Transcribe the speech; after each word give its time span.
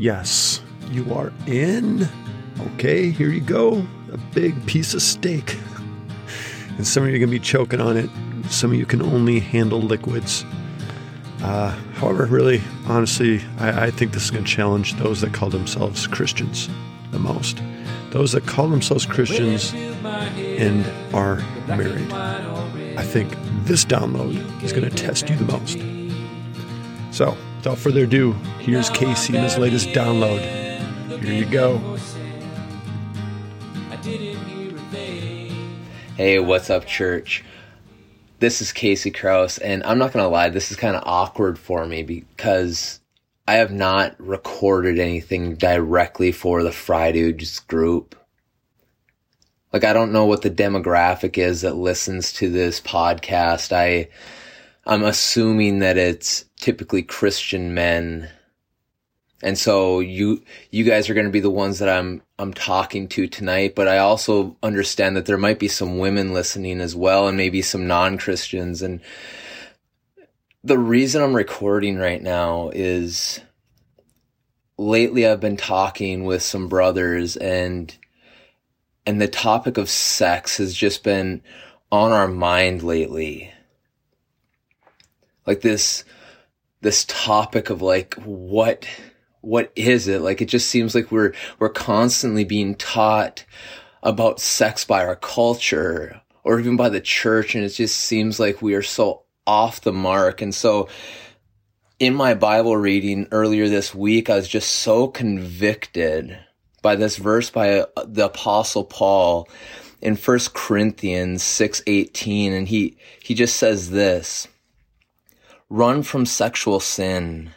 Yes, 0.00 0.62
you 0.90 1.12
are 1.12 1.30
in. 1.46 2.08
Okay, 2.58 3.10
here 3.10 3.28
you 3.28 3.42
go. 3.42 3.86
A 4.10 4.16
big 4.32 4.64
piece 4.64 4.94
of 4.94 5.02
steak. 5.02 5.58
And 6.78 6.86
some 6.86 7.02
of 7.02 7.10
you 7.10 7.16
are 7.16 7.18
going 7.18 7.28
to 7.28 7.38
be 7.38 7.38
choking 7.38 7.82
on 7.82 7.98
it. 7.98 8.08
Some 8.48 8.70
of 8.70 8.78
you 8.78 8.86
can 8.86 9.02
only 9.02 9.40
handle 9.40 9.78
liquids. 9.78 10.46
Uh, 11.42 11.72
however, 11.96 12.24
really, 12.24 12.62
honestly, 12.86 13.42
I, 13.58 13.88
I 13.88 13.90
think 13.90 14.12
this 14.12 14.24
is 14.24 14.30
going 14.30 14.44
to 14.44 14.50
challenge 14.50 14.94
those 14.94 15.20
that 15.20 15.34
call 15.34 15.50
themselves 15.50 16.06
Christians 16.06 16.70
the 17.10 17.18
most. 17.18 17.60
Those 18.08 18.32
that 18.32 18.46
call 18.46 18.68
themselves 18.68 19.04
Christians 19.04 19.74
and 19.74 20.86
are 21.14 21.44
married. 21.68 22.10
I 22.10 23.02
think 23.02 23.36
this 23.64 23.84
download 23.84 24.62
is 24.62 24.72
going 24.72 24.88
to 24.88 24.96
test 24.96 25.28
you 25.28 25.36
the 25.36 25.44
most. 25.44 25.78
So, 27.14 27.36
without 27.60 27.76
further 27.76 28.04
ado, 28.04 28.32
here's 28.58 28.88
Casey 28.88 29.36
and 29.36 29.44
his 29.44 29.58
latest 29.58 29.88
download. 29.88 30.40
Here 31.22 31.34
you 31.34 31.44
go. 31.44 31.76
Hey, 36.16 36.38
what's 36.38 36.70
up, 36.70 36.86
church? 36.86 37.44
This 38.38 38.62
is 38.62 38.72
Casey 38.72 39.10
Kraus, 39.10 39.58
and 39.58 39.84
I'm 39.84 39.98
not 39.98 40.14
going 40.14 40.24
to 40.24 40.28
lie, 40.30 40.48
this 40.48 40.70
is 40.70 40.78
kind 40.78 40.96
of 40.96 41.02
awkward 41.04 41.58
for 41.58 41.84
me 41.84 42.02
because 42.02 42.98
I 43.46 43.56
have 43.56 43.70
not 43.70 44.16
recorded 44.18 44.98
anything 44.98 45.56
directly 45.56 46.32
for 46.32 46.62
the 46.62 46.70
Fridudes 46.70 47.66
group. 47.66 48.16
Like, 49.70 49.84
I 49.84 49.92
don't 49.92 50.12
know 50.12 50.24
what 50.24 50.40
the 50.40 50.50
demographic 50.50 51.36
is 51.36 51.60
that 51.60 51.76
listens 51.76 52.32
to 52.34 52.48
this 52.48 52.80
podcast. 52.80 53.70
I, 53.70 54.08
I'm 54.86 55.04
assuming 55.04 55.80
that 55.80 55.98
it's 55.98 56.46
typically 56.56 57.02
Christian 57.02 57.74
men. 57.74 58.30
And 59.42 59.56
so 59.56 60.00
you, 60.00 60.42
you 60.70 60.84
guys 60.84 61.08
are 61.08 61.14
going 61.14 61.26
to 61.26 61.32
be 61.32 61.40
the 61.40 61.50
ones 61.50 61.78
that 61.78 61.88
I'm, 61.88 62.22
I'm 62.38 62.52
talking 62.52 63.08
to 63.08 63.26
tonight, 63.26 63.74
but 63.74 63.88
I 63.88 63.98
also 63.98 64.56
understand 64.62 65.16
that 65.16 65.26
there 65.26 65.38
might 65.38 65.58
be 65.58 65.68
some 65.68 65.98
women 65.98 66.32
listening 66.32 66.80
as 66.80 66.94
well 66.96 67.28
and 67.28 67.36
maybe 67.36 67.62
some 67.62 67.86
non-Christians. 67.86 68.82
And 68.82 69.00
the 70.62 70.78
reason 70.78 71.22
I'm 71.22 71.36
recording 71.36 71.96
right 71.96 72.22
now 72.22 72.70
is 72.74 73.40
lately 74.76 75.26
I've 75.26 75.40
been 75.40 75.56
talking 75.56 76.24
with 76.24 76.42
some 76.42 76.68
brothers 76.68 77.36
and, 77.36 77.94
and 79.06 79.20
the 79.20 79.28
topic 79.28 79.78
of 79.78 79.88
sex 79.88 80.58
has 80.58 80.74
just 80.74 81.02
been 81.02 81.42
on 81.90 82.12
our 82.12 82.28
mind 82.28 82.82
lately. 82.82 83.49
Like 85.50 85.62
this, 85.62 86.04
this 86.80 87.04
topic 87.06 87.70
of 87.70 87.82
like 87.82 88.14
what 88.22 88.86
what 89.40 89.72
is 89.74 90.06
it? 90.06 90.20
Like 90.20 90.40
it 90.40 90.46
just 90.46 90.68
seems 90.68 90.94
like 90.94 91.10
we're 91.10 91.32
we're 91.58 91.70
constantly 91.70 92.44
being 92.44 92.76
taught 92.76 93.44
about 94.04 94.38
sex 94.38 94.84
by 94.84 95.04
our 95.04 95.16
culture 95.16 96.20
or 96.44 96.60
even 96.60 96.76
by 96.76 96.88
the 96.88 97.00
church 97.00 97.56
and 97.56 97.64
it 97.64 97.70
just 97.70 97.98
seems 97.98 98.38
like 98.38 98.62
we 98.62 98.74
are 98.74 98.82
so 98.82 99.24
off 99.44 99.80
the 99.80 99.92
mark. 99.92 100.40
And 100.40 100.54
so 100.54 100.88
in 101.98 102.14
my 102.14 102.32
bible 102.32 102.76
reading 102.76 103.26
earlier 103.32 103.68
this 103.68 103.92
week 103.92 104.30
i 104.30 104.36
was 104.36 104.48
just 104.48 104.70
so 104.70 105.08
convicted 105.08 106.38
by 106.80 106.94
this 106.94 107.16
verse 107.16 107.50
by 107.50 107.80
uh, 107.80 107.86
the 108.06 108.26
apostle 108.26 108.84
paul 108.84 109.48
in 110.00 110.16
1 110.16 110.38
corinthians 110.54 111.42
6:18 111.42 112.52
and 112.52 112.68
he 112.68 112.96
he 113.20 113.34
just 113.34 113.56
says 113.56 113.90
this 113.90 114.48
Run 115.72 116.02
from 116.02 116.26
sexual 116.26 116.80
sin. 116.80 117.52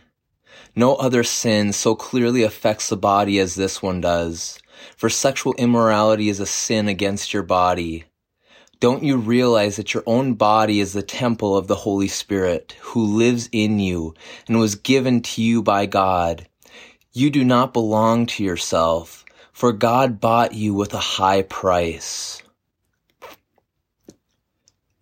No 0.76 0.94
other 0.98 1.24
sin 1.24 1.74
so 1.74 1.96
clearly 1.96 2.44
affects 2.44 2.88
the 2.88 2.96
body 2.96 3.40
as 3.40 3.56
this 3.56 3.82
one 3.82 4.02
does. 4.02 4.60
For 4.96 5.10
sexual 5.10 5.56
immorality 5.56 6.30
is 6.30 6.40
a 6.40 6.46
sin 6.46 6.88
against 6.88 7.34
your 7.34 7.42
body. 7.42 8.04
Don't 8.80 9.02
you 9.02 9.18
realize 9.18 9.78
that 9.78 9.96
your 9.96 10.04
own 10.06 10.36
body 10.36 10.80
is 10.80 10.94
the 10.94 11.02
temple 11.02 11.58
of 11.58 11.66
the 11.66 11.74
Holy 11.74 12.08
Spirit 12.08 12.76
who 12.82 13.04
lives 13.04 13.50
in 13.52 13.80
you 13.80 14.14
and 14.48 14.60
was 14.60 14.76
given 14.76 15.22
to 15.22 15.42
you 15.42 15.64
by 15.64 15.88
God? 15.88 16.48
You 17.14 17.32
do 17.32 17.44
not 17.44 17.74
belong 17.74 18.28
to 18.28 18.44
yourself, 18.44 19.26
for 19.52 19.74
God 19.74 20.22
bought 20.22 20.54
you 20.54 20.76
with 20.76 20.94
a 20.94 21.00
high 21.00 21.42
price. 21.42 22.44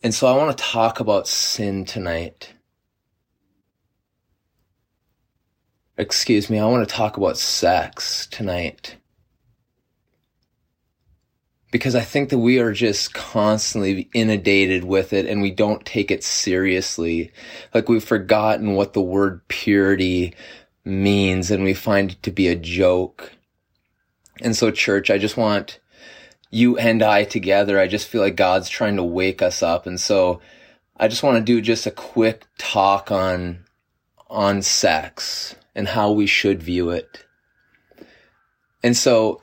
And 0.02 0.14
so 0.14 0.28
I 0.28 0.38
want 0.38 0.58
to 0.58 0.64
talk 0.64 1.02
about 1.02 1.28
sin 1.28 1.84
tonight. 1.84 2.54
Excuse 6.02 6.50
me, 6.50 6.58
I 6.58 6.66
want 6.66 6.88
to 6.88 6.96
talk 6.96 7.18
about 7.18 7.38
sex 7.38 8.26
tonight. 8.26 8.98
Because 11.72 11.94
I 11.96 12.02
think 12.02 12.30
that 12.30 12.40
we 12.40 12.58
are 12.58 12.74
just 12.74 13.14
constantly 13.14 14.10
inundated 14.14 14.84
with 14.84 15.14
it 15.14 15.28
and 15.28 15.44
we 15.44 15.52
don't 15.52 15.86
take 15.86 16.10
it 16.10 16.24
seriously. 16.24 17.32
Like 17.74 17.88
we've 17.88 18.04
forgotten 18.04 18.74
what 18.74 18.94
the 18.94 19.02
word 19.02 19.48
purity 19.48 20.34
means 20.84 21.52
and 21.52 21.64
we 21.64 21.76
find 21.76 22.12
it 22.12 22.24
to 22.24 22.32
be 22.32 22.48
a 22.48 22.56
joke. 22.56 23.32
And 24.42 24.56
so 24.56 24.72
church, 24.72 25.12
I 25.12 25.20
just 25.20 25.38
want 25.38 25.80
you 26.50 26.78
and 26.80 27.04
I 27.04 27.26
together. 27.26 27.80
I 27.80 27.88
just 27.88 28.08
feel 28.08 28.22
like 28.22 28.36
God's 28.36 28.70
trying 28.70 28.96
to 28.96 29.04
wake 29.04 29.44
us 29.44 29.62
up. 29.62 29.86
And 29.86 30.00
so 30.00 30.42
I 30.98 31.08
just 31.08 31.22
want 31.22 31.38
to 31.38 31.44
do 31.44 31.62
just 31.62 31.86
a 31.86 31.92
quick 31.92 32.48
talk 32.58 33.12
on, 33.12 33.66
on 34.30 34.64
sex 34.64 35.56
and 35.76 35.90
how 35.90 36.12
we 36.12 36.26
should 36.26 36.62
view 36.62 36.90
it. 36.90 37.26
And 38.84 38.96
so 38.98 39.42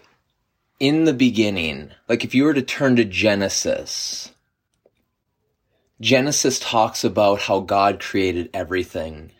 in 0.81 1.05
the 1.05 1.13
beginning, 1.13 1.93
like 2.09 2.25
if 2.25 2.35
you 2.35 2.45
were 2.45 2.55
to 2.55 2.63
turn 2.63 2.97
to 2.97 3.05
Genesis, 3.05 4.33
Genesis 6.01 6.59
talks 6.59 7.03
about 7.03 7.41
how 7.43 7.61
God 7.61 8.01
created 8.01 8.51
everything. 8.55 9.33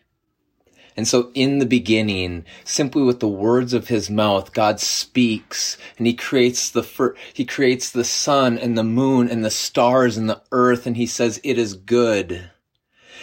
And 0.97 1.07
so 1.07 1.31
in 1.33 1.61
the 1.61 1.67
beginning, 1.67 2.45
simply 2.65 3.03
with 3.03 3.21
the 3.21 3.29
words 3.29 3.73
of 3.73 3.87
his 3.87 4.11
mouth, 4.11 4.53
God 4.53 4.81
speaks 4.81 5.79
and 5.97 6.09
he 6.09 6.15
creates 6.15 6.71
the 6.71 6.83
fir- 6.83 7.15
he 7.33 7.45
creates 7.45 7.89
the 7.89 8.03
sun 8.03 8.59
and 8.59 8.77
the 8.77 8.83
moon 8.83 9.29
and 9.29 9.45
the 9.45 9.51
stars 9.51 10.17
and 10.17 10.29
the 10.29 10.43
earth 10.51 10.89
and 10.89 10.97
he 10.97 11.07
says 11.07 11.41
it 11.45 11.57
is 11.57 11.75
good. 11.75 12.51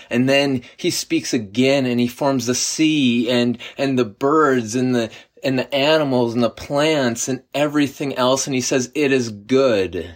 And 0.10 0.30
then 0.30 0.62
he 0.78 0.90
speaks 0.90 1.34
again 1.34 1.86
and 1.86 2.00
he 2.00 2.08
forms 2.08 2.46
the 2.46 2.56
sea 2.56 3.30
and, 3.30 3.58
and 3.78 3.98
the 3.98 4.06
birds 4.06 4.76
and 4.76 4.96
the, 4.96 5.12
and 5.44 5.60
the 5.60 5.74
animals 5.74 6.34
and 6.34 6.44
the 6.44 6.50
plants 6.50 7.28
and 7.28 7.44
everything 7.54 8.16
else. 8.16 8.48
And 8.48 8.56
he 8.56 8.62
says, 8.62 8.92
it 8.96 9.12
is 9.12 9.30
good. 9.30 10.16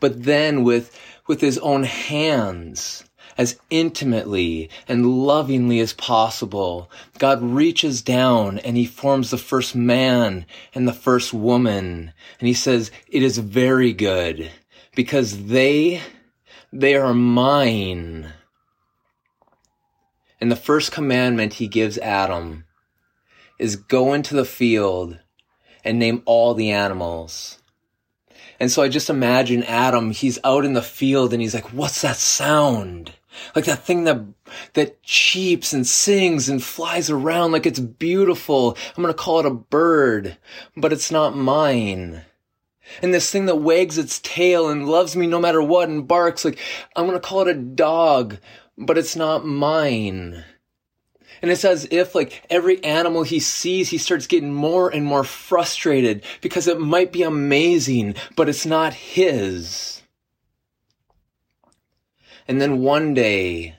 But 0.00 0.24
then 0.24 0.64
with, 0.64 0.98
with 1.26 1.40
his 1.40 1.58
own 1.58 1.84
hands, 1.84 3.04
as 3.40 3.58
intimately 3.70 4.68
and 4.86 5.06
lovingly 5.06 5.80
as 5.80 5.94
possible, 5.94 6.90
God 7.18 7.42
reaches 7.42 8.02
down 8.02 8.58
and 8.58 8.76
he 8.76 8.84
forms 8.84 9.30
the 9.30 9.38
first 9.38 9.74
man 9.74 10.44
and 10.74 10.86
the 10.86 10.92
first 10.92 11.32
woman. 11.32 12.12
And 12.38 12.46
he 12.46 12.52
says, 12.52 12.90
it 13.08 13.22
is 13.22 13.38
very 13.38 13.94
good 13.94 14.50
because 14.94 15.46
they 15.46 16.02
they 16.72 16.94
are 16.94 17.14
mine. 17.14 18.32
And 20.40 20.50
the 20.50 20.56
first 20.56 20.92
commandment 20.92 21.54
he 21.54 21.68
gives 21.68 21.98
Adam 21.98 22.64
is 23.58 23.76
go 23.76 24.14
into 24.14 24.34
the 24.34 24.44
field 24.44 25.18
and 25.84 25.98
name 25.98 26.22
all 26.24 26.54
the 26.54 26.70
animals. 26.70 27.58
And 28.58 28.70
so 28.70 28.82
I 28.82 28.88
just 28.88 29.10
imagine 29.10 29.62
Adam, 29.64 30.10
he's 30.10 30.38
out 30.44 30.64
in 30.64 30.74
the 30.74 30.82
field 30.82 31.32
and 31.32 31.42
he's 31.42 31.54
like, 31.54 31.72
what's 31.72 32.02
that 32.02 32.16
sound? 32.16 33.12
Like 33.54 33.64
that 33.64 33.84
thing 33.84 34.04
that, 34.04 34.22
that 34.74 35.02
cheeps 35.02 35.72
and 35.72 35.86
sings 35.86 36.48
and 36.48 36.62
flies 36.62 37.10
around 37.10 37.52
like 37.52 37.66
it's 37.66 37.80
beautiful. 37.80 38.76
I'm 38.96 39.02
going 39.02 39.14
to 39.14 39.18
call 39.18 39.40
it 39.40 39.46
a 39.46 39.50
bird, 39.50 40.36
but 40.76 40.92
it's 40.92 41.10
not 41.10 41.36
mine 41.36 42.22
and 43.02 43.12
this 43.12 43.30
thing 43.30 43.46
that 43.46 43.56
wags 43.56 43.98
its 43.98 44.20
tail 44.20 44.68
and 44.68 44.88
loves 44.88 45.16
me 45.16 45.26
no 45.26 45.40
matter 45.40 45.62
what 45.62 45.88
and 45.88 46.08
barks 46.08 46.44
like 46.44 46.58
I'm 46.96 47.06
gonna 47.06 47.20
call 47.20 47.42
it 47.42 47.48
a 47.48 47.54
dog, 47.54 48.38
but 48.76 48.98
it's 48.98 49.16
not 49.16 49.46
mine. 49.46 50.44
And 51.42 51.50
it's 51.50 51.64
as 51.64 51.88
if 51.90 52.14
like 52.14 52.44
every 52.50 52.82
animal 52.84 53.22
he 53.22 53.40
sees, 53.40 53.88
he 53.88 53.98
starts 53.98 54.26
getting 54.26 54.52
more 54.52 54.90
and 54.90 55.04
more 55.04 55.24
frustrated 55.24 56.24
because 56.40 56.68
it 56.68 56.80
might 56.80 57.12
be 57.12 57.22
amazing, 57.22 58.14
but 58.36 58.48
it's 58.48 58.66
not 58.66 58.92
his. 58.92 60.02
And 62.46 62.60
then 62.60 62.80
one 62.80 63.14
day, 63.14 63.76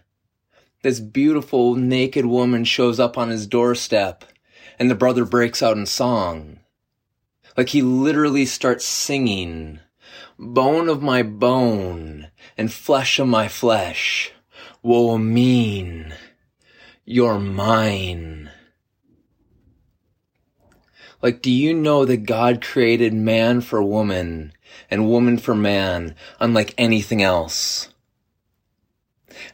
this 0.81 0.99
beautiful 0.99 1.75
naked 1.75 2.25
woman 2.25 2.63
shows 2.63 2.99
up 2.99 3.17
on 3.17 3.29
his 3.29 3.45
doorstep 3.45 4.25
and 4.79 4.89
the 4.89 4.95
brother 4.95 5.25
breaks 5.25 5.61
out 5.61 5.77
in 5.77 5.85
song. 5.85 6.60
Like 7.57 7.69
he 7.69 7.81
literally 7.81 8.45
starts 8.45 8.85
singing, 8.85 9.79
bone 10.39 10.89
of 10.89 11.01
my 11.01 11.23
bone 11.23 12.29
and 12.57 12.71
flesh 12.71 13.19
of 13.19 13.27
my 13.27 13.47
flesh. 13.47 14.31
Woe 14.81 15.17
mean, 15.17 16.13
you're 17.05 17.39
mine. 17.39 18.49
Like, 21.21 21.41
do 21.41 21.51
you 21.51 21.73
know 21.73 22.05
that 22.05 22.25
God 22.25 22.63
created 22.63 23.13
man 23.13 23.61
for 23.61 23.83
woman 23.83 24.53
and 24.89 25.09
woman 25.09 25.37
for 25.37 25.53
man 25.53 26.15
unlike 26.39 26.73
anything 26.77 27.21
else? 27.21 27.89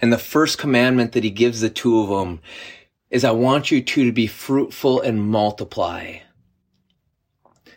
And 0.01 0.13
the 0.13 0.17
first 0.17 0.57
commandment 0.57 1.11
that 1.11 1.23
he 1.23 1.29
gives 1.29 1.61
the 1.61 1.69
two 1.69 1.99
of 1.99 2.09
them 2.09 2.41
is 3.09 3.23
I 3.23 3.31
want 3.31 3.71
you 3.71 3.81
two 3.81 4.05
to 4.05 4.11
be 4.11 4.27
fruitful 4.27 5.01
and 5.01 5.29
multiply. 5.29 6.19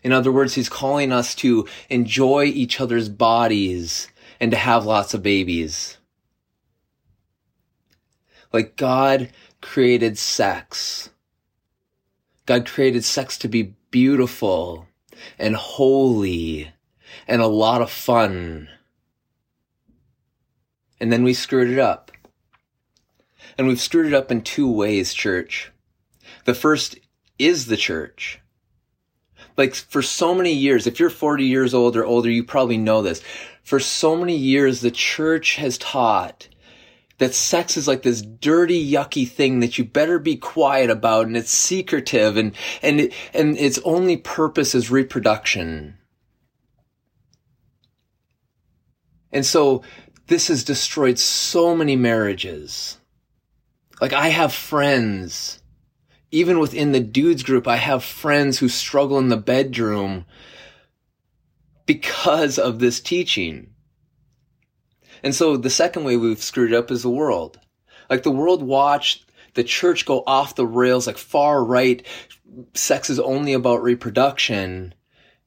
In 0.02 0.12
other 0.12 0.32
words, 0.32 0.54
he's 0.54 0.68
calling 0.68 1.12
us 1.12 1.34
to 1.36 1.68
enjoy 1.88 2.44
each 2.44 2.80
other's 2.80 3.08
bodies 3.08 4.08
and 4.40 4.50
to 4.50 4.56
have 4.56 4.86
lots 4.86 5.12
of 5.14 5.22
babies. 5.22 5.98
Like 8.52 8.76
God 8.76 9.30
created 9.60 10.18
sex. 10.18 11.10
God 12.46 12.66
created 12.66 13.04
sex 13.04 13.38
to 13.38 13.48
be 13.48 13.74
beautiful 13.90 14.86
and 15.38 15.54
holy 15.54 16.72
and 17.28 17.42
a 17.42 17.46
lot 17.46 17.82
of 17.82 17.90
fun. 17.90 18.68
And 20.98 21.12
then 21.12 21.22
we 21.22 21.34
screwed 21.34 21.70
it 21.70 21.78
up. 21.78 22.10
And 23.56 23.66
we've 23.66 23.80
screwed 23.80 24.06
it 24.06 24.14
up 24.14 24.30
in 24.30 24.42
two 24.42 24.70
ways, 24.70 25.12
church. 25.12 25.70
The 26.44 26.54
first 26.54 26.98
is 27.38 27.66
the 27.66 27.76
church. 27.76 28.39
Like 29.60 29.74
for 29.74 30.00
so 30.00 30.34
many 30.34 30.54
years, 30.54 30.86
if 30.86 30.98
you're 30.98 31.10
40 31.10 31.44
years 31.44 31.74
old 31.74 31.94
or 31.94 32.02
older, 32.02 32.30
you 32.30 32.42
probably 32.42 32.78
know 32.78 33.02
this. 33.02 33.20
For 33.62 33.78
so 33.78 34.16
many 34.16 34.34
years, 34.34 34.80
the 34.80 34.90
church 34.90 35.56
has 35.56 35.76
taught 35.76 36.48
that 37.18 37.34
sex 37.34 37.76
is 37.76 37.86
like 37.86 38.00
this 38.00 38.22
dirty, 38.22 38.90
yucky 38.90 39.28
thing 39.28 39.60
that 39.60 39.76
you 39.76 39.84
better 39.84 40.18
be 40.18 40.36
quiet 40.36 40.88
about 40.88 41.26
and 41.26 41.36
it's 41.36 41.50
secretive 41.50 42.38
and, 42.38 42.52
and, 42.80 43.00
it, 43.02 43.12
and 43.34 43.58
its 43.58 43.78
only 43.84 44.16
purpose 44.16 44.74
is 44.74 44.90
reproduction. 44.90 45.98
And 49.30 49.44
so 49.44 49.82
this 50.28 50.48
has 50.48 50.64
destroyed 50.64 51.18
so 51.18 51.76
many 51.76 51.96
marriages. 51.96 52.96
Like 54.00 54.14
I 54.14 54.28
have 54.28 54.54
friends, 54.54 55.59
even 56.30 56.58
within 56.58 56.92
the 56.92 57.00
dudes 57.00 57.42
group, 57.42 57.66
I 57.66 57.76
have 57.76 58.04
friends 58.04 58.58
who 58.58 58.68
struggle 58.68 59.18
in 59.18 59.28
the 59.28 59.36
bedroom 59.36 60.26
because 61.86 62.58
of 62.58 62.78
this 62.78 63.00
teaching. 63.00 63.70
And 65.22 65.34
so 65.34 65.56
the 65.56 65.70
second 65.70 66.04
way 66.04 66.16
we've 66.16 66.42
screwed 66.42 66.72
up 66.72 66.90
is 66.90 67.02
the 67.02 67.10
world. 67.10 67.58
Like 68.08 68.22
the 68.22 68.30
world 68.30 68.62
watched 68.62 69.24
the 69.54 69.64
church 69.64 70.06
go 70.06 70.22
off 70.26 70.54
the 70.54 70.66
rails, 70.66 71.06
like 71.06 71.18
far 71.18 71.64
right. 71.64 72.06
Sex 72.74 73.10
is 73.10 73.18
only 73.18 73.52
about 73.52 73.82
reproduction. 73.82 74.94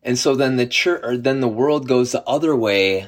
And 0.01 0.19
so 0.19 0.35
then 0.35 0.57
the 0.57 0.67
church, 0.67 1.01
or 1.03 1.17
then 1.17 1.39
the 1.39 1.47
world 1.47 1.87
goes 1.87 2.11
the 2.11 2.23
other 2.27 2.55
way. 2.55 3.07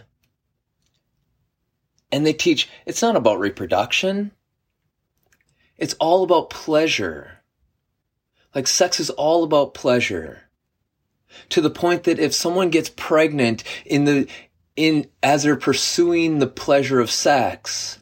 And 2.11 2.25
they 2.25 2.33
teach 2.33 2.69
it's 2.85 3.01
not 3.01 3.17
about 3.17 3.39
reproduction. 3.39 4.31
It's 5.77 5.95
all 5.95 6.23
about 6.23 6.49
pleasure. 6.49 7.34
Like 8.55 8.67
sex 8.67 9.01
is 9.01 9.09
all 9.11 9.43
about 9.43 9.73
pleasure. 9.73 10.43
To 11.49 11.59
the 11.59 11.69
point 11.69 12.05
that 12.05 12.17
if 12.17 12.33
someone 12.33 12.69
gets 12.69 12.89
pregnant 12.89 13.65
in 13.85 14.05
the, 14.05 14.27
in, 14.77 15.09
as 15.21 15.43
they're 15.43 15.57
pursuing 15.57 16.39
the 16.39 16.47
pleasure 16.47 17.01
of 17.01 17.11
sex, 17.11 17.99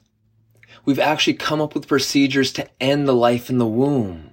we've 0.85 0.99
actually 0.99 1.33
come 1.33 1.59
up 1.59 1.73
with 1.73 1.87
procedures 1.87 2.53
to 2.53 2.69
end 2.79 3.07
the 3.07 3.15
life 3.15 3.49
in 3.49 3.57
the 3.57 3.65
womb. 3.65 4.29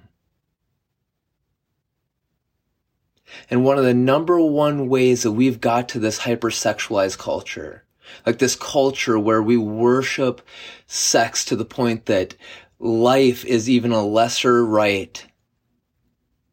And 3.49 3.65
one 3.65 3.79
of 3.79 3.85
the 3.85 3.93
number 3.93 4.39
one 4.39 4.87
ways 4.87 5.23
that 5.23 5.31
we've 5.31 5.59
got 5.59 5.89
to 5.89 5.99
this 5.99 6.19
hypersexualized 6.19 7.17
culture, 7.17 7.85
like 8.25 8.37
this 8.37 8.55
culture 8.55 9.17
where 9.17 9.41
we 9.41 9.57
worship 9.57 10.41
sex 10.85 11.43
to 11.45 11.55
the 11.55 11.65
point 11.65 12.05
that 12.05 12.35
life 12.77 13.43
is 13.45 13.69
even 13.69 13.91
a 13.91 14.05
lesser 14.05 14.63
right 14.63 15.25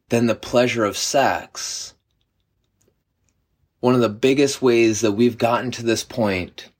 than 0.09 0.27
the 0.27 0.35
pleasure 0.35 0.85
of 0.85 0.97
sex. 0.97 1.95
One 3.81 3.95
of 3.95 4.01
the 4.01 4.09
biggest 4.09 4.61
ways 4.63 5.03
that 5.03 5.13
we've 5.13 5.39
gotten 5.39 5.71
to 5.73 5.83
this 5.85 6.03
point 6.03 6.71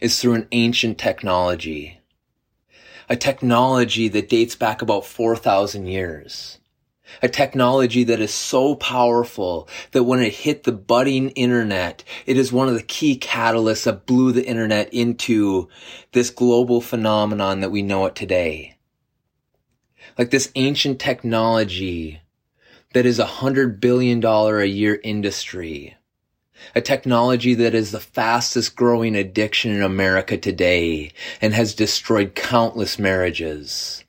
is 0.00 0.20
through 0.20 0.34
an 0.34 0.48
ancient 0.52 0.98
technology. 0.98 2.00
A 3.08 3.16
technology 3.16 4.08
that 4.08 4.28
dates 4.28 4.56
back 4.56 4.82
about 4.82 5.06
4,000 5.06 5.86
years. 5.86 6.58
A 7.22 7.28
technology 7.28 8.04
that 8.04 8.20
is 8.20 8.32
so 8.32 8.74
powerful 8.74 9.68
that 9.92 10.04
when 10.04 10.20
it 10.20 10.32
hit 10.32 10.64
the 10.64 10.72
budding 10.72 11.30
internet, 11.30 12.02
it 12.26 12.36
is 12.36 12.52
one 12.52 12.68
of 12.68 12.74
the 12.74 12.82
key 12.82 13.18
catalysts 13.18 13.84
that 13.84 14.06
blew 14.06 14.32
the 14.32 14.46
internet 14.46 14.92
into 14.92 15.68
this 16.12 16.30
global 16.30 16.80
phenomenon 16.80 17.60
that 17.60 17.70
we 17.70 17.82
know 17.82 18.06
it 18.06 18.14
today. 18.14 18.78
Like 20.18 20.30
this 20.30 20.50
ancient 20.54 21.00
technology 21.00 22.22
that 22.92 23.06
is 23.06 23.18
a 23.18 23.26
hundred 23.26 23.80
billion 23.80 24.20
dollar 24.20 24.60
a 24.60 24.66
year 24.66 25.00
industry. 25.02 25.96
A 26.74 26.80
technology 26.80 27.54
that 27.54 27.74
is 27.74 27.90
the 27.90 28.00
fastest 28.00 28.76
growing 28.76 29.16
addiction 29.16 29.72
in 29.72 29.82
America 29.82 30.36
today 30.36 31.12
and 31.40 31.54
has 31.54 31.74
destroyed 31.74 32.34
countless 32.34 32.98
marriages. 32.98 34.04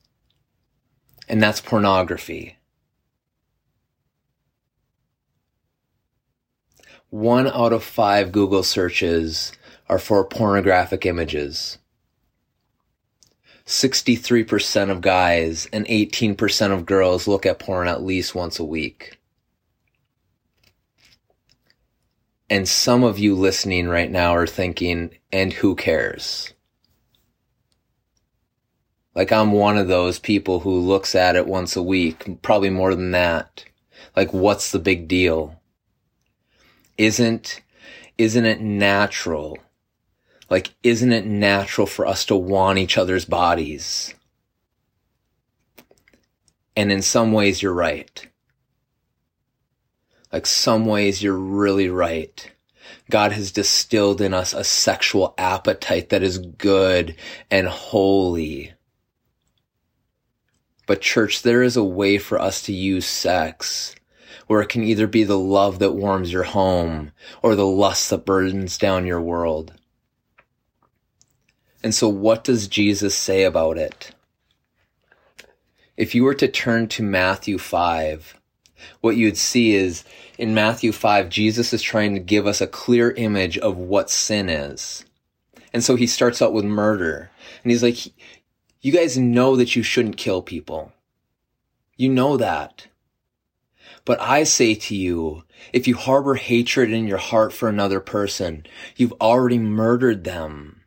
And 1.28 1.42
that's 1.42 1.62
pornography. 1.62 2.58
one 7.14 7.48
out 7.48 7.72
of 7.72 7.84
five 7.84 8.32
Google 8.32 8.64
searches 8.64 9.52
are 9.88 10.00
for 10.00 10.26
pornographic 10.26 11.06
images. 11.06 11.78
63% 13.66 14.90
of 14.90 15.02
guys 15.02 15.68
and 15.72 15.86
18% 15.88 16.72
of 16.72 16.86
girls 16.86 17.28
look 17.28 17.46
at 17.46 17.60
porn 17.60 17.88
at 17.88 18.04
least 18.04 18.36
once 18.36 18.60
a 18.60 18.64
week. 18.64 19.20
And 22.50 22.68
some 22.68 23.04
of 23.04 23.18
you 23.18 23.36
listening 23.36 23.88
right 23.88 24.12
now 24.12 24.36
are 24.36 24.46
thinking, 24.46 25.12
and 25.32 25.54
who 25.54 25.76
cares? 25.76 26.54
Like 29.16 29.32
I'm 29.32 29.52
one 29.52 29.78
of 29.78 29.88
those 29.88 30.20
people 30.20 30.60
who 30.60 30.80
looks 30.80 31.16
at 31.16 31.36
it 31.36 31.48
once 31.48 31.76
a 31.76 31.84
week, 31.84 32.42
probably 32.42 32.70
more 32.70 32.94
than 32.94 33.12
that. 33.12 33.66
Like 34.16 34.34
what's 34.34 34.72
the 34.72 34.80
big 34.80 35.08
deal? 35.08 35.60
isn't, 36.98 37.62
isn't 38.18 38.46
it 38.46 38.62
natural? 38.62 39.58
Like, 40.50 40.74
isn't 40.84 41.12
it 41.12 41.26
natural 41.26 41.88
for 41.88 42.06
us 42.06 42.26
to 42.26 42.36
want 42.36 42.80
each 42.80 42.98
other's 42.98 43.26
bodies? 43.26 44.14
And 46.76 46.92
in 46.92 47.02
some 47.02 47.32
ways, 47.32 47.62
you're 47.62 47.74
right. 47.74 48.28
Like, 50.32 50.46
some 50.46 50.86
ways, 50.86 51.22
you're 51.22 51.38
really 51.38 51.90
right. 51.90 52.52
God 53.10 53.32
has 53.32 53.52
distilled 53.52 54.22
in 54.22 54.34
us 54.34 54.54
a 54.54 54.64
sexual 54.64 55.34
appetite 55.38 56.10
that 56.10 56.24
is 56.24 56.40
good 56.40 57.16
and 57.52 57.68
holy. 57.68 58.74
But 60.86 61.02
church, 61.02 61.44
there 61.44 61.64
is 61.64 61.78
a 61.78 61.84
way 61.84 62.18
for 62.18 62.40
us 62.40 62.62
to 62.64 62.74
use 62.74 63.06
sex 63.06 63.96
where 64.48 64.62
it 64.62 64.70
can 64.70 64.84
either 64.84 65.08
be 65.08 65.24
the 65.24 65.38
love 65.38 65.80
that 65.80 65.94
warms 65.94 66.34
your 66.34 66.44
home 66.44 67.12
or 67.42 67.56
the 67.56 67.66
lust 67.66 68.10
that 68.10 68.26
burdens 68.26 68.78
down 68.78 69.06
your 69.06 69.22
world. 69.22 69.74
And 71.84 71.94
so 71.94 72.08
what 72.08 72.44
does 72.44 72.68
Jesus 72.68 73.16
say 73.16 73.44
about 73.44 73.78
it? 73.78 74.12
If 75.98 76.16
you 76.16 76.24
were 76.24 76.34
to 76.36 76.48
turn 76.48 76.88
to 76.90 77.04
Matthew 77.04 77.58
5, 77.58 78.40
what 79.02 79.18
you'd 79.18 79.38
see 79.38 79.76
is 79.76 80.04
in 80.38 80.54
Matthew 80.54 80.92
5, 80.92 81.30
Jesus 81.30 81.74
is 81.74 81.82
trying 81.82 82.14
to 82.14 82.20
give 82.20 82.48
us 82.48 82.62
a 82.62 82.68
clear 82.68 83.12
image 83.12 83.58
of 83.58 83.78
what 83.78 84.10
sin 84.10 84.50
is. 84.50 85.06
And 85.74 85.84
so 85.84 85.96
he 85.96 86.08
starts 86.08 86.42
out 86.42 86.54
with 86.54 86.66
murder. 86.66 87.30
And 87.64 87.72
he's 87.72 87.84
like, 87.84 87.98
you 88.82 88.92
guys 88.92 89.18
know 89.18 89.56
that 89.56 89.76
you 89.76 89.84
shouldn't 89.84 90.18
kill 90.18 90.42
people. 90.42 90.94
You 91.96 92.10
know 92.10 92.38
that. 92.38 92.88
But 94.06 94.20
I 94.20 94.44
say 94.44 94.76
to 94.76 94.96
you, 94.96 95.44
if 95.72 95.88
you 95.88 95.96
harbor 95.96 96.36
hatred 96.36 96.92
in 96.92 97.08
your 97.08 97.18
heart 97.18 97.54
for 97.54 97.70
another 97.70 98.00
person, 98.00 98.66
you've 98.96 99.14
already 99.22 99.58
murdered 99.58 100.24
them. 100.24 100.83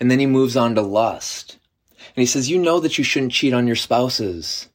And 0.00 0.10
then 0.10 0.18
he 0.18 0.26
moves 0.26 0.56
on 0.56 0.74
to 0.74 0.82
lust. 0.82 1.58
And 2.16 2.22
he 2.22 2.26
says, 2.26 2.50
you 2.50 2.58
know 2.58 2.80
that 2.80 2.98
you 2.98 3.04
shouldn't 3.04 3.32
cheat 3.32 3.52
on 3.52 3.66
your 3.66 3.76
spouses. 3.76 4.68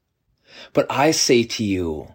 But 0.72 0.86
I 0.90 1.12
say 1.12 1.44
to 1.44 1.64
you, 1.64 2.14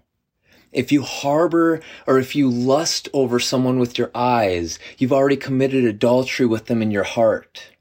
if 0.73 0.93
you 0.93 1.03
harbor 1.03 1.81
or 2.07 2.19
if 2.19 2.37
you 2.37 2.49
lust 2.49 3.09
over 3.13 3.41
someone 3.41 3.81
with 3.81 3.99
your 3.99 4.11
eyes, 4.15 4.79
you've 4.97 5.13
already 5.13 5.37
committed 5.37 5.85
adultery 5.85 6.47
with 6.47 6.67
them 6.67 6.81
in 6.81 6.93
your 6.93 7.05
heart. 7.05 7.73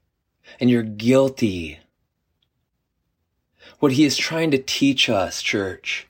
And 0.58 0.68
you're 0.68 0.82
guilty. 0.82 1.78
What 3.78 3.92
he 3.92 4.04
is 4.04 4.16
trying 4.16 4.50
to 4.50 4.58
teach 4.58 5.08
us, 5.08 5.40
church, 5.40 6.08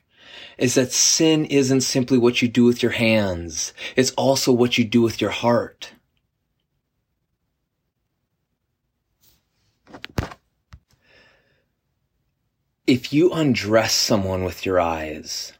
is 0.57 0.75
that 0.75 0.91
sin 0.91 1.45
isn't 1.45 1.81
simply 1.81 2.17
what 2.17 2.41
you 2.41 2.47
do 2.47 2.65
with 2.65 2.83
your 2.83 2.91
hands. 2.91 3.73
It's 3.95 4.11
also 4.11 4.51
what 4.51 4.77
you 4.77 4.83
do 4.83 5.01
with 5.01 5.21
your 5.21 5.29
heart. 5.29 5.93
If 12.87 13.13
you 13.13 13.31
undress 13.31 13.93
someone 13.93 14.43
with 14.43 14.65
your 14.65 14.79
eyes, 14.79 15.53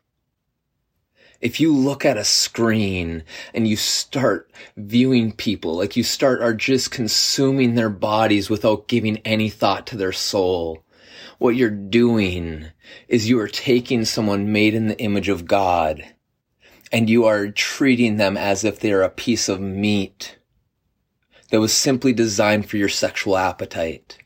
if 1.39 1.59
you 1.59 1.75
look 1.75 2.05
at 2.05 2.17
a 2.17 2.23
screen 2.23 3.23
and 3.53 3.67
you 3.67 3.75
start 3.75 4.51
viewing 4.77 5.31
people, 5.31 5.75
like 5.75 5.95
you 5.95 6.03
start 6.03 6.41
are 6.41 6.53
just 6.53 6.91
consuming 6.91 7.73
their 7.73 7.89
bodies 7.89 8.49
without 8.49 8.87
giving 8.87 9.17
any 9.19 9.49
thought 9.49 9.87
to 9.87 9.97
their 9.97 10.11
soul, 10.11 10.83
what 11.39 11.55
you're 11.55 11.71
doing 11.71 12.67
is 13.07 13.29
you 13.29 13.39
are 13.39 13.47
taking 13.47 14.05
someone 14.05 14.51
made 14.51 14.75
in 14.75 14.87
the 14.87 14.99
image 14.99 15.29
of 15.29 15.47
God 15.47 16.05
and 16.91 17.09
you 17.09 17.25
are 17.25 17.49
treating 17.49 18.17
them 18.17 18.37
as 18.37 18.63
if 18.63 18.79
they're 18.79 19.01
a 19.01 19.09
piece 19.09 19.49
of 19.49 19.59
meat 19.59 20.37
that 21.49 21.59
was 21.59 21.73
simply 21.73 22.13
designed 22.13 22.69
for 22.69 22.77
your 22.77 22.89
sexual 22.89 23.37
appetite. 23.37 24.19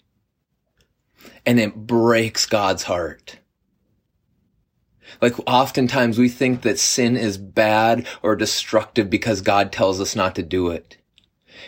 And 1.45 1.59
it 1.59 1.75
breaks 1.75 2.45
God's 2.45 2.83
heart. 2.83 3.39
Like 5.21 5.35
oftentimes 5.47 6.17
we 6.17 6.29
think 6.29 6.63
that 6.63 6.79
sin 6.79 7.15
is 7.15 7.37
bad 7.37 8.07
or 8.21 8.35
destructive 8.35 9.09
because 9.09 9.41
God 9.41 9.71
tells 9.71 10.01
us 10.01 10.15
not 10.15 10.35
to 10.35 10.43
do 10.43 10.69
it. 10.69 10.97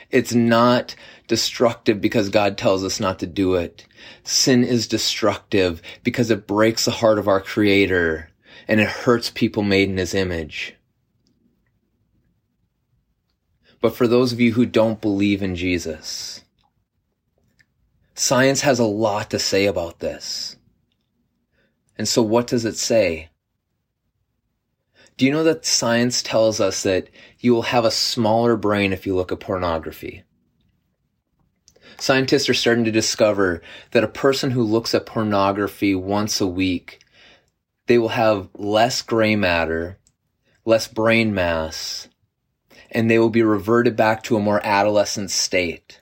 It's 0.10 0.34
not 0.34 0.96
destructive 1.28 2.02
because 2.02 2.30
God 2.30 2.58
tells 2.58 2.84
us 2.84 3.00
not 3.00 3.20
to 3.20 3.28
do 3.28 3.56
it. 3.56 3.86
Sin 4.24 4.64
is 4.64 4.88
destructive 4.88 5.82
because 6.04 6.32
it 6.32 6.48
breaks 6.48 6.86
the 6.86 6.92
heart 6.92 7.20
of 7.20 7.28
our 7.28 7.42
creator 7.42 8.30
and 8.68 8.80
it 8.80 8.88
hurts 8.88 9.30
people 9.30 9.64
made 9.64 9.90
in 9.90 9.98
his 9.98 10.14
image. 10.14 10.76
But 13.82 13.96
for 13.96 14.08
those 14.08 14.34
of 14.34 14.40
you 14.40 14.54
who 14.54 14.66
don't 14.66 15.02
believe 15.02 15.44
in 15.44 15.56
Jesus, 15.56 16.44
science 18.20 18.62
has 18.62 18.80
a 18.80 18.86
lot 18.86 19.30
to 19.30 19.40
say 19.40 19.66
about 19.66 20.00
this. 20.00 20.58
And 21.98 22.08
so 22.08 22.22
what 22.22 22.48
does 22.48 22.66
it 22.66 22.78
say? 22.78 23.30
Do 25.18 25.26
you 25.26 25.32
know 25.32 25.44
that 25.44 25.66
science 25.66 26.22
tells 26.22 26.60
us 26.60 26.84
that 26.84 27.10
you 27.40 27.54
will 27.54 27.64
have 27.64 27.86
a 27.86 27.92
smaller 27.92 28.56
brain 28.56 28.94
if 28.94 29.06
you 29.06 29.16
look 29.16 29.32
at 29.32 29.40
pornography? 29.40 30.24
Scientists 32.00 32.48
are 32.50 32.54
starting 32.54 32.86
to 32.86 32.92
discover 32.92 33.62
that 33.92 34.04
a 34.04 34.08
person 34.08 34.52
who 34.52 34.62
looks 34.62 34.94
at 34.94 35.08
pornography 35.08 35.96
once 35.96 36.40
a 36.40 36.46
week, 36.46 37.04
they 37.88 37.98
will 37.98 38.10
have 38.10 38.50
less 38.54 39.02
gray 39.02 39.36
matter, 39.36 39.98
less 40.66 40.88
brain 40.88 41.34
mass, 41.34 42.08
and 42.92 43.10
they 43.10 43.18
will 43.18 43.32
be 43.32 43.42
reverted 43.42 43.96
back 43.96 44.22
to 44.24 44.36
a 44.36 44.42
more 44.42 44.64
adolescent 44.64 45.32
state. 45.32 46.02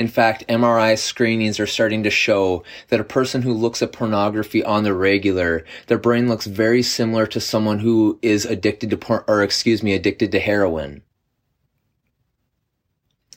In 0.00 0.08
fact, 0.08 0.48
MRI 0.48 0.98
screenings 0.98 1.60
are 1.60 1.66
starting 1.66 2.04
to 2.04 2.10
show 2.10 2.64
that 2.88 3.00
a 3.00 3.04
person 3.04 3.42
who 3.42 3.52
looks 3.52 3.82
at 3.82 3.92
pornography 3.92 4.64
on 4.64 4.82
the 4.82 4.94
regular, 4.94 5.62
their 5.88 5.98
brain 5.98 6.26
looks 6.26 6.46
very 6.46 6.82
similar 6.82 7.26
to 7.26 7.38
someone 7.38 7.80
who 7.80 8.18
is 8.22 8.46
addicted 8.46 8.88
to 8.88 8.96
porn, 8.96 9.24
or 9.28 9.42
excuse 9.42 9.82
me, 9.82 9.92
addicted 9.92 10.32
to 10.32 10.40
heroin. 10.40 11.02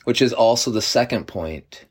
Which 0.04 0.22
is 0.22 0.32
also 0.32 0.70
the 0.70 0.80
second 0.80 1.26
point. 1.26 1.84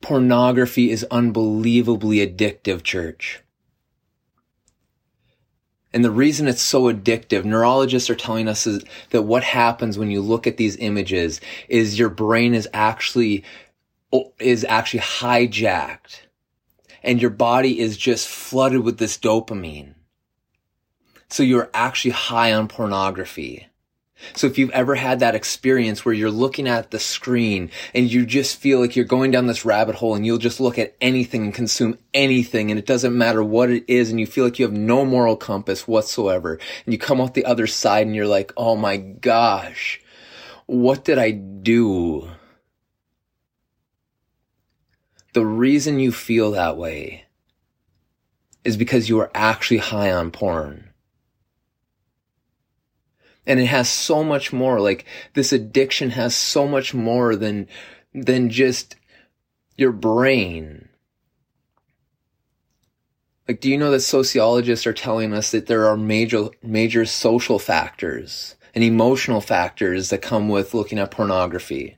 Pornography 0.00 0.90
is 0.90 1.06
unbelievably 1.08 2.16
addictive, 2.16 2.82
church. 2.82 3.44
And 5.92 6.04
the 6.04 6.10
reason 6.10 6.48
it's 6.48 6.60
so 6.60 6.92
addictive, 6.92 7.44
neurologists 7.44 8.10
are 8.10 8.14
telling 8.14 8.46
us 8.46 8.66
is 8.66 8.84
that 9.10 9.22
what 9.22 9.42
happens 9.42 9.98
when 9.98 10.10
you 10.10 10.20
look 10.20 10.46
at 10.46 10.58
these 10.58 10.76
images 10.76 11.40
is 11.68 11.98
your 11.98 12.10
brain 12.10 12.54
is 12.54 12.68
actually, 12.74 13.44
is 14.38 14.64
actually 14.64 15.00
hijacked 15.00 16.20
and 17.02 17.22
your 17.22 17.30
body 17.30 17.78
is 17.78 17.96
just 17.96 18.28
flooded 18.28 18.80
with 18.80 18.98
this 18.98 19.16
dopamine. 19.16 19.94
So 21.30 21.42
you're 21.42 21.70
actually 21.72 22.12
high 22.12 22.52
on 22.52 22.68
pornography. 22.68 23.68
So 24.34 24.46
if 24.46 24.58
you've 24.58 24.70
ever 24.70 24.94
had 24.94 25.20
that 25.20 25.34
experience 25.34 26.04
where 26.04 26.14
you're 26.14 26.30
looking 26.30 26.68
at 26.68 26.90
the 26.90 26.98
screen 26.98 27.70
and 27.94 28.10
you 28.10 28.26
just 28.26 28.58
feel 28.58 28.80
like 28.80 28.96
you're 28.96 29.04
going 29.04 29.30
down 29.30 29.46
this 29.46 29.64
rabbit 29.64 29.94
hole 29.96 30.14
and 30.14 30.26
you'll 30.26 30.38
just 30.38 30.60
look 30.60 30.78
at 30.78 30.96
anything 31.00 31.44
and 31.44 31.54
consume 31.54 31.98
anything 32.12 32.70
and 32.70 32.78
it 32.78 32.86
doesn't 32.86 33.16
matter 33.16 33.42
what 33.42 33.70
it 33.70 33.84
is 33.86 34.10
and 34.10 34.18
you 34.18 34.26
feel 34.26 34.44
like 34.44 34.58
you 34.58 34.64
have 34.64 34.76
no 34.76 35.04
moral 35.04 35.36
compass 35.36 35.86
whatsoever 35.86 36.58
and 36.84 36.92
you 36.92 36.98
come 36.98 37.20
off 37.20 37.34
the 37.34 37.44
other 37.44 37.66
side 37.66 38.06
and 38.06 38.16
you're 38.16 38.26
like, 38.26 38.52
oh 38.56 38.76
my 38.76 38.96
gosh, 38.96 40.00
what 40.66 41.04
did 41.04 41.18
I 41.18 41.30
do? 41.30 42.28
The 45.34 45.46
reason 45.46 46.00
you 46.00 46.10
feel 46.10 46.52
that 46.52 46.76
way 46.76 47.26
is 48.64 48.76
because 48.76 49.08
you 49.08 49.20
are 49.20 49.30
actually 49.34 49.78
high 49.78 50.10
on 50.10 50.30
porn. 50.30 50.87
And 53.48 53.58
it 53.58 53.66
has 53.66 53.88
so 53.88 54.22
much 54.22 54.52
more, 54.52 54.78
like 54.78 55.06
this 55.32 55.52
addiction 55.52 56.10
has 56.10 56.36
so 56.36 56.68
much 56.68 56.94
more 56.94 57.34
than, 57.34 57.66
than 58.14 58.50
just 58.50 58.94
your 59.76 59.90
brain. 59.90 60.88
Like, 63.48 63.60
do 63.60 63.70
you 63.70 63.78
know 63.78 63.90
that 63.90 64.00
sociologists 64.00 64.86
are 64.86 64.92
telling 64.92 65.32
us 65.32 65.50
that 65.52 65.66
there 65.66 65.88
are 65.88 65.96
major, 65.96 66.50
major 66.62 67.06
social 67.06 67.58
factors 67.58 68.56
and 68.74 68.84
emotional 68.84 69.40
factors 69.40 70.10
that 70.10 70.20
come 70.20 70.50
with 70.50 70.74
looking 70.74 70.98
at 70.98 71.10
pornography? 71.10 71.96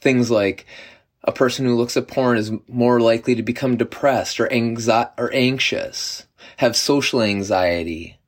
Things 0.00 0.30
like 0.30 0.64
a 1.24 1.32
person 1.32 1.66
who 1.66 1.74
looks 1.74 1.96
at 1.96 2.06
porn 2.06 2.38
is 2.38 2.52
more 2.68 3.00
likely 3.00 3.34
to 3.34 3.42
become 3.42 3.76
depressed 3.76 4.38
or 4.38 4.46
anxi- 4.46 5.10
or 5.18 5.34
anxious, 5.34 6.26
have 6.58 6.76
social 6.76 7.20
anxiety, 7.20 8.20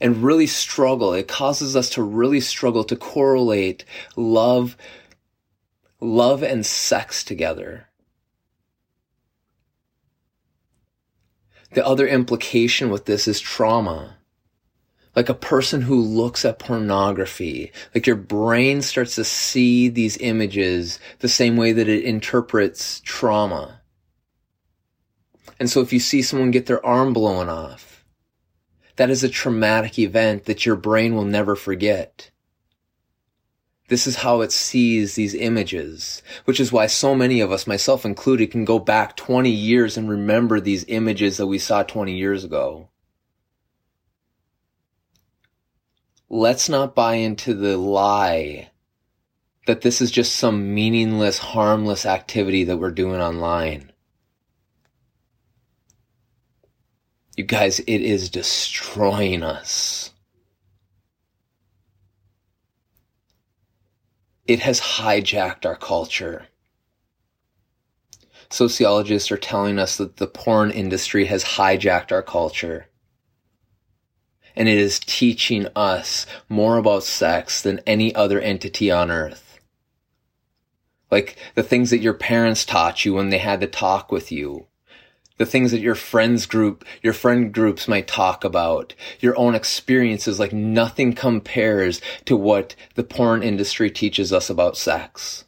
and 0.00 0.22
really 0.22 0.46
struggle. 0.46 1.12
It 1.12 1.28
causes 1.28 1.74
us 1.76 1.90
to 1.90 2.02
really 2.02 2.40
struggle 2.40 2.84
to 2.84 2.96
correlate 2.96 3.84
love, 4.16 4.76
love 6.00 6.42
and 6.42 6.64
sex 6.64 7.24
together. 7.24 7.88
The 11.72 11.86
other 11.86 12.06
implication 12.06 12.90
with 12.90 13.06
this 13.06 13.26
is 13.28 13.40
trauma. 13.40 14.16
Like 15.14 15.28
a 15.30 15.34
person 15.34 15.82
who 15.82 16.00
looks 16.00 16.44
at 16.44 16.58
pornography, 16.58 17.72
like 17.94 18.06
your 18.06 18.16
brain 18.16 18.82
starts 18.82 19.14
to 19.14 19.24
see 19.24 19.88
these 19.88 20.18
images 20.18 21.00
the 21.20 21.28
same 21.28 21.56
way 21.56 21.72
that 21.72 21.88
it 21.88 22.04
interprets 22.04 23.00
trauma. 23.00 23.80
And 25.58 25.70
so 25.70 25.80
if 25.80 25.90
you 25.90 26.00
see 26.00 26.20
someone 26.20 26.50
get 26.50 26.66
their 26.66 26.84
arm 26.84 27.14
blown 27.14 27.48
off, 27.48 27.85
that 28.96 29.10
is 29.10 29.22
a 29.22 29.28
traumatic 29.28 29.98
event 29.98 30.44
that 30.44 30.66
your 30.66 30.76
brain 30.76 31.14
will 31.14 31.24
never 31.24 31.54
forget. 31.54 32.30
This 33.88 34.06
is 34.06 34.16
how 34.16 34.40
it 34.40 34.50
sees 34.50 35.14
these 35.14 35.34
images, 35.34 36.22
which 36.44 36.58
is 36.58 36.72
why 36.72 36.86
so 36.86 37.14
many 37.14 37.40
of 37.40 37.52
us, 37.52 37.68
myself 37.68 38.04
included, 38.04 38.50
can 38.50 38.64
go 38.64 38.80
back 38.80 39.16
20 39.16 39.48
years 39.48 39.96
and 39.96 40.08
remember 40.08 40.58
these 40.58 40.84
images 40.88 41.36
that 41.36 41.46
we 41.46 41.58
saw 41.58 41.84
20 41.84 42.16
years 42.16 42.42
ago. 42.42 42.88
Let's 46.28 46.68
not 46.68 46.96
buy 46.96 47.14
into 47.14 47.54
the 47.54 47.76
lie 47.76 48.70
that 49.66 49.82
this 49.82 50.00
is 50.00 50.10
just 50.10 50.34
some 50.34 50.74
meaningless, 50.74 51.38
harmless 51.38 52.04
activity 52.04 52.64
that 52.64 52.78
we're 52.78 52.90
doing 52.90 53.20
online. 53.20 53.92
You 57.36 57.44
guys, 57.44 57.80
it 57.80 58.00
is 58.00 58.30
destroying 58.30 59.42
us. 59.42 60.10
It 64.46 64.60
has 64.60 64.80
hijacked 64.80 65.66
our 65.66 65.76
culture. 65.76 66.46
Sociologists 68.48 69.30
are 69.30 69.36
telling 69.36 69.78
us 69.78 69.98
that 69.98 70.16
the 70.16 70.26
porn 70.26 70.70
industry 70.70 71.26
has 71.26 71.44
hijacked 71.44 72.10
our 72.10 72.22
culture. 72.22 72.86
And 74.54 74.66
it 74.66 74.78
is 74.78 74.98
teaching 74.98 75.66
us 75.76 76.26
more 76.48 76.78
about 76.78 77.02
sex 77.02 77.60
than 77.60 77.80
any 77.86 78.14
other 78.14 78.40
entity 78.40 78.90
on 78.90 79.10
earth. 79.10 79.60
Like 81.10 81.36
the 81.54 81.62
things 81.62 81.90
that 81.90 81.98
your 81.98 82.14
parents 82.14 82.64
taught 82.64 83.04
you 83.04 83.12
when 83.12 83.28
they 83.28 83.38
had 83.38 83.60
to 83.60 83.66
talk 83.66 84.10
with 84.10 84.32
you 84.32 84.68
the 85.38 85.46
things 85.46 85.70
that 85.70 85.80
your 85.80 85.94
friends 85.94 86.46
group, 86.46 86.84
your 87.02 87.12
friend 87.12 87.52
groups 87.52 87.88
might 87.88 88.06
talk 88.06 88.44
about, 88.44 88.94
your 89.20 89.38
own 89.38 89.54
experiences, 89.54 90.40
like 90.40 90.52
nothing 90.52 91.12
compares 91.12 92.00
to 92.24 92.36
what 92.36 92.74
the 92.94 93.04
porn 93.04 93.42
industry 93.42 93.90
teaches 93.90 94.32
us 94.32 94.48
about 94.48 94.76
sex. 94.76 95.44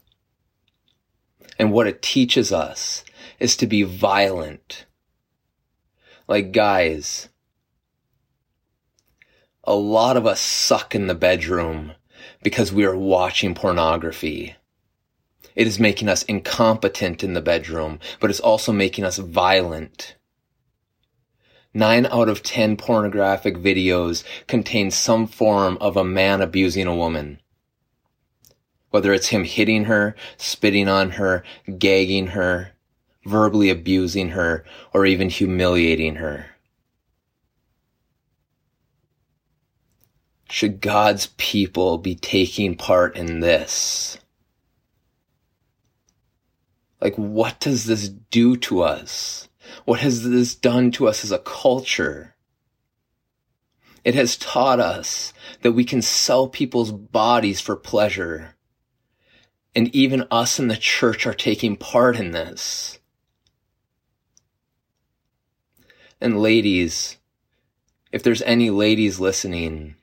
And 1.59 1.73
what 1.73 1.87
it 1.87 2.03
teaches 2.03 2.53
us 2.53 3.05
is 3.41 3.57
to 3.57 3.67
be 3.67 3.83
violent. 3.83 4.85
Like 6.29 6.53
guys, 6.53 7.29
a 9.65 9.75
lot 9.75 10.17
of 10.17 10.27
us 10.27 10.41
suck 10.41 10.95
in 10.95 11.07
the 11.07 11.15
bedroom 11.15 11.93
because 12.43 12.73
we 12.73 12.85
are 12.85 12.97
watching 12.97 13.55
pornography. 13.55 14.55
It 15.59 15.67
is 15.67 15.81
making 15.81 16.09
us 16.09 16.23
incompetent 16.23 17.25
in 17.25 17.35
the 17.35 17.41
bedroom, 17.41 17.99
but 18.21 18.31
it's 18.31 18.39
also 18.39 18.71
making 18.71 19.05
us 19.05 19.19
violent. 19.19 20.15
Nine 21.75 22.07
out 22.07 22.29
of 22.29 22.45
ten 22.45 22.77
pornographic 22.77 23.57
videos 23.57 24.23
contain 24.47 24.93
some 24.93 25.27
form 25.27 25.77
of 25.81 25.97
a 25.97 26.05
man 26.05 26.41
abusing 26.41 26.87
a 26.87 26.95
woman. 26.95 27.41
Whether 28.91 29.13
it's 29.13 29.31
him 29.31 29.43
hitting 29.43 29.87
her, 29.87 30.15
spitting 30.37 30.87
on 30.87 31.11
her, 31.11 31.43
gagging 31.77 32.29
her, 32.29 32.75
verbally 33.27 33.69
abusing 33.69 34.29
her, 34.29 34.65
or 34.95 35.07
even 35.07 35.29
humiliating 35.29 36.15
her. 36.15 36.47
Should 40.49 40.81
God's 40.81 41.31
people 41.37 41.99
be 41.99 42.15
taking 42.15 42.77
part 42.77 43.17
in 43.17 43.41
this? 43.41 44.19
Like, 47.01 47.15
what 47.17 47.61
does 47.61 47.85
this 47.85 48.09
do 48.09 48.57
to 48.59 48.83
us? 48.83 49.49
What 49.85 50.01
has 50.01 50.29
this 50.29 50.55
done 50.55 50.91
to 50.93 51.09
us 51.09 51.25
as 51.25 51.33
a 51.33 51.39
culture? 51.39 52.35
It 54.05 54.15
has 54.15 54.37
taught 54.37 54.81
us 54.81 55.33
that 55.63 55.73
we 55.73 55.85
can 55.85 56.03
sell 56.03 56.49
people's 56.49 56.93
bodies 56.93 57.61
for 57.61 57.77
pleasure. 57.77 58.57
And 59.75 59.95
even 59.95 60.27
us 60.31 60.59
in 60.59 60.69
the 60.69 60.77
church 60.77 61.27
are 61.27 61.35
taking 61.35 61.77
part 61.77 62.17
in 62.17 62.31
this. 62.33 62.99
And 66.21 66.41
ladies, 66.41 67.19
if 68.11 68.23
there's 68.23 68.43
any 68.43 68.71
ladies 68.71 69.21
listening, 69.21 69.95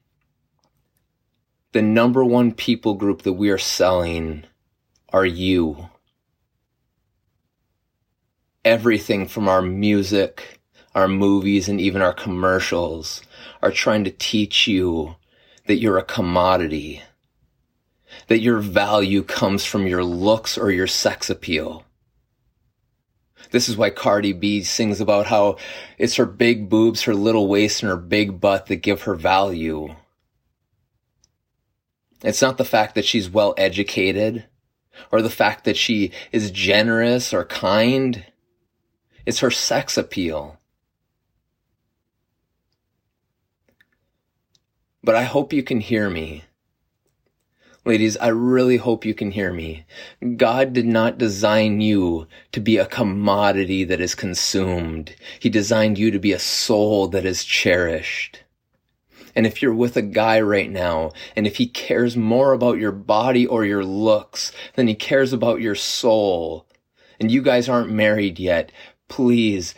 the 1.74 1.82
number 1.82 2.24
one 2.24 2.54
people 2.54 2.94
group 2.94 3.24
that 3.24 3.34
we 3.34 3.50
are 3.50 3.58
selling 3.58 4.46
are 5.10 5.26
you. 5.26 5.90
Everything 8.66 9.28
from 9.28 9.48
our 9.48 9.62
music, 9.62 10.60
our 10.96 11.08
movies, 11.08 11.70
and 11.70 11.80
even 11.80 12.02
our 12.02 12.14
commercials 12.14 13.22
are 13.62 13.72
trying 13.72 14.04
to 14.04 14.12
teach 14.12 14.68
you 14.68 15.16
that 15.68 15.78
you're 15.78 16.00
a 16.00 16.04
commodity, 16.04 17.04
that 18.28 18.40
your 18.40 18.60
value 18.60 19.24
comes 19.24 19.64
from 19.64 19.86
your 19.88 20.04
looks 20.04 20.58
or 20.58 20.72
your 20.72 20.88
sex 20.88 21.30
appeal. 21.30 21.86
This 23.52 23.70
is 23.70 23.78
why 23.78 23.92
Cardi 23.92 24.34
B 24.34 24.64
sings 24.64 25.00
about 25.00 25.28
how 25.28 25.58
it's 26.00 26.16
her 26.16 26.26
big 26.26 26.68
boobs, 26.68 27.04
her 27.04 27.14
little 27.14 27.48
waist, 27.48 27.84
and 27.84 27.90
her 27.90 27.98
big 27.98 28.42
butt 28.42 28.66
that 28.66 28.78
give 28.78 29.04
her 29.04 29.16
value. 29.16 29.96
It's 32.24 32.42
not 32.42 32.58
the 32.58 32.66
fact 32.66 32.96
that 32.96 33.06
she's 33.06 33.30
well 33.30 33.54
educated 33.58 34.46
or 35.12 35.22
the 35.22 35.30
fact 35.30 35.66
that 35.66 35.78
she 35.78 36.12
is 36.32 36.50
generous 36.50 37.32
or 37.32 37.46
kind. 37.46 38.26
It's 39.26 39.40
her 39.40 39.52
sex 39.52 39.98
appeal. 39.98 40.58
But 45.04 45.16
I 45.16 45.24
hope 45.24 45.54
you 45.54 45.64
can 45.64 45.80
hear 45.80 46.10
me. 46.10 46.44
Ladies, 47.86 48.18
I 48.18 48.30
really 48.30 48.78
hope 48.78 49.06
you 49.06 49.14
can 49.14 49.30
hear 49.30 49.54
me. 49.54 49.86
God 50.38 50.74
did 50.74 50.88
not 50.88 51.20
design 51.20 51.82
you 51.82 52.28
to 52.52 52.60
be 52.60 52.78
a 52.78 52.88
commodity 52.88 53.84
that 53.84 54.02
is 54.02 54.16
consumed. 54.16 55.16
He 55.40 55.50
designed 55.50 56.00
you 56.00 56.10
to 56.10 56.18
be 56.18 56.32
a 56.32 56.40
soul 56.40 57.08
that 57.10 57.26
is 57.26 57.44
cherished. 57.44 58.42
And 59.36 59.46
if 59.46 59.62
you're 59.62 59.76
with 59.76 59.98
a 59.98 60.02
guy 60.02 60.42
right 60.42 60.72
now, 60.72 61.12
and 61.36 61.46
if 61.46 61.58
he 61.58 61.68
cares 61.68 62.18
more 62.18 62.54
about 62.54 62.80
your 62.80 62.92
body 62.92 63.46
or 63.46 63.66
your 63.66 63.86
looks 63.86 64.52
than 64.74 64.88
he 64.88 64.96
cares 64.96 65.34
about 65.34 65.62
your 65.62 65.76
soul, 65.76 66.66
and 67.20 67.30
you 67.30 67.44
guys 67.44 67.70
aren't 67.70 67.92
married 67.92 68.40
yet, 68.40 68.72
please, 69.08 69.76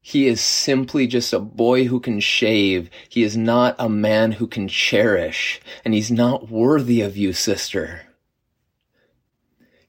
he 0.00 0.26
is 0.26 0.40
simply 0.40 1.06
just 1.06 1.32
a 1.32 1.38
boy 1.38 1.84
who 1.84 2.00
can 2.00 2.18
shave. 2.18 2.90
He 3.08 3.22
is 3.22 3.36
not 3.36 3.76
a 3.78 3.88
man 3.88 4.32
who 4.32 4.48
can 4.48 4.66
cherish, 4.66 5.60
and 5.84 5.94
he's 5.94 6.10
not 6.10 6.50
worthy 6.50 7.00
of 7.00 7.16
you, 7.16 7.32
sister. 7.32 8.02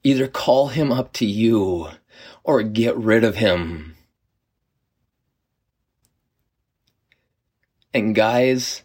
Either 0.04 0.28
call 0.28 0.68
him 0.68 0.92
up 0.92 1.12
to 1.14 1.26
you 1.26 1.90
or 2.44 2.62
get 2.62 2.96
rid 2.96 3.24
of 3.24 3.38
him. 3.38 3.96
And 7.94 8.14
guys, 8.14 8.84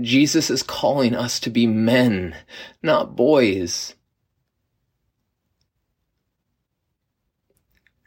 Jesus 0.00 0.50
is 0.50 0.62
calling 0.62 1.16
us 1.16 1.40
to 1.40 1.50
be 1.50 1.66
men, 1.66 2.36
not 2.80 3.16
boys. 3.16 3.95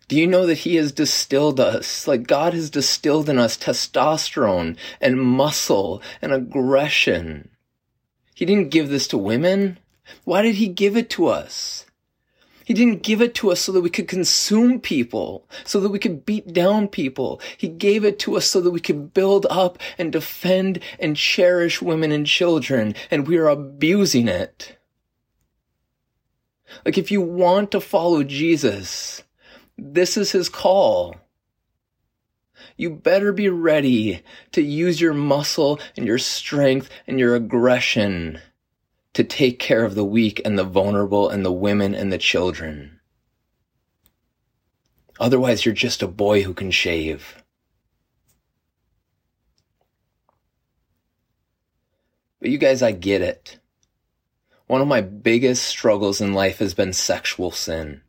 Do 0.09 0.19
you 0.19 0.25
know 0.25 0.47
that 0.47 0.59
He 0.59 0.75
has 0.77 0.91
distilled 0.91 1.59
us, 1.59 2.07
like 2.07 2.25
God 2.25 2.55
has 2.55 2.71
distilled 2.71 3.29
in 3.29 3.37
us 3.37 3.55
testosterone 3.55 4.75
and 4.99 5.21
muscle 5.21 6.01
and 6.19 6.33
aggression? 6.33 7.49
He 8.33 8.43
didn't 8.43 8.71
give 8.71 8.89
this 8.89 9.07
to 9.09 9.19
women. 9.19 9.77
Why 10.23 10.41
did 10.41 10.55
He 10.55 10.67
give 10.67 10.97
it 10.97 11.11
to 11.11 11.27
us? 11.27 11.85
He 12.65 12.73
didn't 12.73 13.03
give 13.03 13.21
it 13.21 13.35
to 13.35 13.51
us 13.51 13.59
so 13.59 13.71
that 13.71 13.81
we 13.81 13.91
could 13.91 14.07
consume 14.07 14.79
people, 14.79 15.47
so 15.63 15.79
that 15.79 15.89
we 15.89 15.99
could 15.99 16.25
beat 16.25 16.53
down 16.53 16.87
people. 16.87 17.39
He 17.55 17.67
gave 17.67 18.03
it 18.03 18.17
to 18.19 18.35
us 18.35 18.47
so 18.47 18.61
that 18.61 18.71
we 18.71 18.79
could 18.79 19.13
build 19.13 19.45
up 19.47 19.77
and 19.99 20.11
defend 20.11 20.79
and 20.99 21.15
cherish 21.15 21.83
women 21.83 22.11
and 22.11 22.25
children, 22.25 22.95
and 23.11 23.27
we 23.27 23.37
are 23.37 23.47
abusing 23.47 24.27
it. 24.27 24.75
Like 26.83 26.97
if 26.97 27.11
you 27.11 27.21
want 27.21 27.69
to 27.71 27.79
follow 27.79 28.23
Jesus, 28.23 29.21
this 29.81 30.17
is 30.17 30.31
his 30.31 30.49
call. 30.49 31.15
You 32.75 32.89
better 32.89 33.31
be 33.31 33.49
ready 33.49 34.21
to 34.51 34.61
use 34.61 34.99
your 34.99 35.13
muscle 35.13 35.79
and 35.95 36.05
your 36.05 36.17
strength 36.17 36.89
and 37.07 37.19
your 37.19 37.35
aggression 37.35 38.39
to 39.13 39.23
take 39.23 39.59
care 39.59 39.83
of 39.83 39.95
the 39.95 40.05
weak 40.05 40.41
and 40.45 40.57
the 40.57 40.63
vulnerable 40.63 41.29
and 41.29 41.45
the 41.45 41.51
women 41.51 41.95
and 41.95 42.11
the 42.11 42.17
children. 42.17 42.99
Otherwise, 45.19 45.65
you're 45.65 45.75
just 45.75 46.01
a 46.01 46.07
boy 46.07 46.43
who 46.43 46.53
can 46.53 46.71
shave. 46.71 47.43
But 52.39 52.49
you 52.49 52.57
guys, 52.57 52.81
I 52.81 52.91
get 52.93 53.21
it. 53.21 53.59
One 54.67 54.81
of 54.81 54.87
my 54.87 55.01
biggest 55.01 55.65
struggles 55.65 56.21
in 56.21 56.33
life 56.33 56.59
has 56.59 56.73
been 56.73 56.93
sexual 56.93 57.51
sin. 57.51 58.01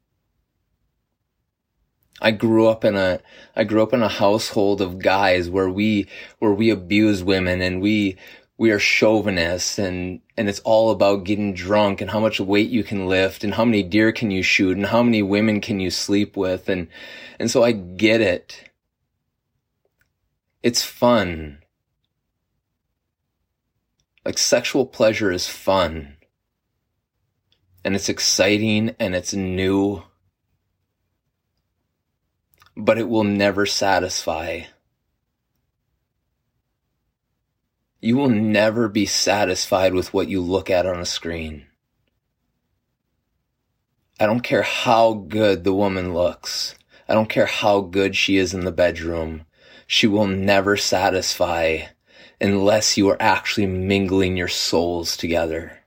I 2.20 2.30
grew 2.33 2.68
up 2.68 2.85
in 2.85 2.96
a 2.96 3.20
I 3.56 3.64
grew 3.64 3.83
up 3.83 3.92
in 3.92 4.02
a 4.02 4.09
household 4.09 4.80
of 4.80 4.98
guys 4.98 5.48
where 5.48 5.68
we 5.68 6.06
where 6.38 6.52
we 6.52 6.70
abuse 6.70 7.22
women 7.22 7.61
and 7.62 7.80
we 7.80 8.18
we 8.61 8.70
are 8.70 8.78
chauvinists 8.78 9.78
and, 9.78 10.20
and 10.37 10.46
it's 10.46 10.61
all 10.61 10.90
about 10.90 11.24
getting 11.24 11.54
drunk 11.54 12.02
and 12.02 12.11
how 12.11 12.20
much 12.20 12.38
weight 12.38 12.68
you 12.68 12.85
can 12.85 13.06
lift 13.06 13.42
and 13.42 13.54
how 13.54 13.64
many 13.64 13.83
deer 13.83 14.12
can 14.12 14.30
you 14.30 14.42
shoot 14.42 14.76
and 14.76 14.85
how 14.85 15.02
many 15.02 15.22
women 15.22 15.62
can 15.62 15.80
you 15.80 15.90
sleep 15.90 16.37
with. 16.37 16.68
And, 16.68 16.88
and 17.38 17.50
so 17.50 17.64
I 17.64 17.72
get 17.72 18.20
it. 18.20 18.68
It's 20.62 20.83
fun. 20.83 21.61
Like 24.26 24.37
sexual 24.37 24.85
pleasure 24.85 25.33
is 25.33 25.48
fun 25.48 26.18
and 27.83 27.96
it's 27.96 28.11
exciting 28.11 28.94
and 29.00 29.14
it's 29.14 29.33
new, 29.33 30.02
but 32.76 32.98
it 32.98 33.09
will 33.09 33.24
never 33.24 33.66
satisfy. 33.66 34.62
You 38.00 38.16
will 38.16 38.30
never 38.30 38.88
be 38.88 39.04
satisfied 39.06 39.92
with 39.92 40.14
what 40.14 40.28
you 40.28 40.40
look 40.40 40.70
at 40.70 40.87
on 40.87 41.00
a 41.00 41.06
screen. 41.06 41.66
I 44.18 44.26
don't 44.26 44.40
care 44.40 44.62
how 44.62 45.14
good 45.14 45.64
the 45.64 45.74
woman 45.74 46.14
looks. 46.14 46.74
I 47.09 47.14
don't 47.14 47.28
care 47.28 47.46
how 47.46 47.80
good 47.80 48.14
she 48.16 48.37
is 48.37 48.54
in 48.54 48.64
the 48.64 48.72
bedroom. 48.72 49.46
She 49.87 50.06
will 50.06 50.26
never 50.26 50.76
satisfy 50.76 51.80
unless 52.40 52.96
you 52.96 53.09
are 53.09 53.20
actually 53.20 53.66
mingling 53.66 54.37
your 54.37 54.48
souls 54.48 55.16
together. 55.16 55.79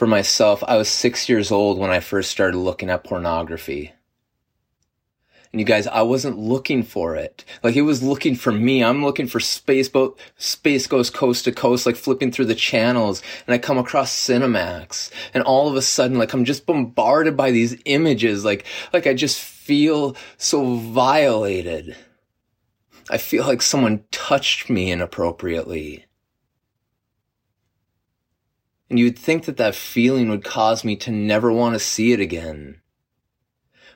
For 0.00 0.06
myself, 0.06 0.64
I 0.66 0.78
was 0.78 0.88
six 0.88 1.28
years 1.28 1.50
old 1.50 1.76
when 1.76 1.90
I 1.90 2.00
first 2.00 2.30
started 2.30 2.56
looking 2.56 2.88
at 2.88 3.04
pornography. 3.04 3.92
And 5.52 5.60
you 5.60 5.66
guys, 5.66 5.86
I 5.86 6.00
wasn't 6.00 6.38
looking 6.38 6.84
for 6.84 7.16
it. 7.16 7.44
Like 7.62 7.76
it 7.76 7.82
was 7.82 8.02
looking 8.02 8.34
for 8.34 8.50
me. 8.50 8.82
I'm 8.82 9.04
looking 9.04 9.26
for 9.26 9.40
space 9.40 9.90
boat, 9.90 10.18
Space 10.38 10.86
Ghost 10.86 11.12
Coast 11.12 11.44
to 11.44 11.52
Coast, 11.52 11.84
like 11.84 11.96
flipping 11.96 12.32
through 12.32 12.46
the 12.46 12.54
channels 12.54 13.22
and 13.46 13.52
I 13.52 13.58
come 13.58 13.76
across 13.76 14.10
Cinemax 14.10 15.10
and 15.34 15.44
all 15.44 15.68
of 15.68 15.76
a 15.76 15.82
sudden, 15.82 16.16
like 16.16 16.32
I'm 16.32 16.46
just 16.46 16.64
bombarded 16.64 17.36
by 17.36 17.50
these 17.50 17.76
images. 17.84 18.42
Like, 18.42 18.64
like 18.94 19.06
I 19.06 19.12
just 19.12 19.38
feel 19.38 20.16
so 20.38 20.76
violated. 20.76 21.94
I 23.10 23.18
feel 23.18 23.46
like 23.46 23.60
someone 23.60 24.04
touched 24.10 24.70
me 24.70 24.90
inappropriately. 24.90 26.06
And 28.90 28.98
you'd 28.98 29.18
think 29.18 29.44
that 29.44 29.56
that 29.56 29.76
feeling 29.76 30.28
would 30.28 30.44
cause 30.44 30.84
me 30.84 30.96
to 30.96 31.12
never 31.12 31.52
want 31.52 31.74
to 31.74 31.78
see 31.78 32.12
it 32.12 32.20
again. 32.20 32.80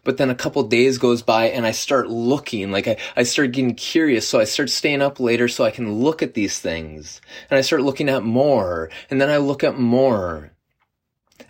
But 0.04 0.18
then 0.18 0.30
a 0.30 0.34
couple 0.34 0.62
days 0.64 0.98
goes 0.98 1.22
by 1.22 1.46
and 1.46 1.66
I 1.66 1.72
start 1.72 2.08
looking, 2.08 2.70
like 2.70 2.86
I, 2.86 2.96
I 3.16 3.22
start 3.24 3.52
getting 3.52 3.74
curious. 3.74 4.28
So 4.28 4.38
I 4.38 4.44
start 4.44 4.70
staying 4.70 5.02
up 5.02 5.18
later 5.18 5.48
so 5.48 5.64
I 5.64 5.70
can 5.70 5.94
look 5.94 6.22
at 6.22 6.34
these 6.34 6.60
things. 6.60 7.20
And 7.50 7.58
I 7.58 7.62
start 7.62 7.82
looking 7.82 8.08
at 8.08 8.22
more 8.22 8.90
and 9.10 9.20
then 9.20 9.30
I 9.30 9.38
look 9.38 9.64
at 9.64 9.78
more. 9.78 10.52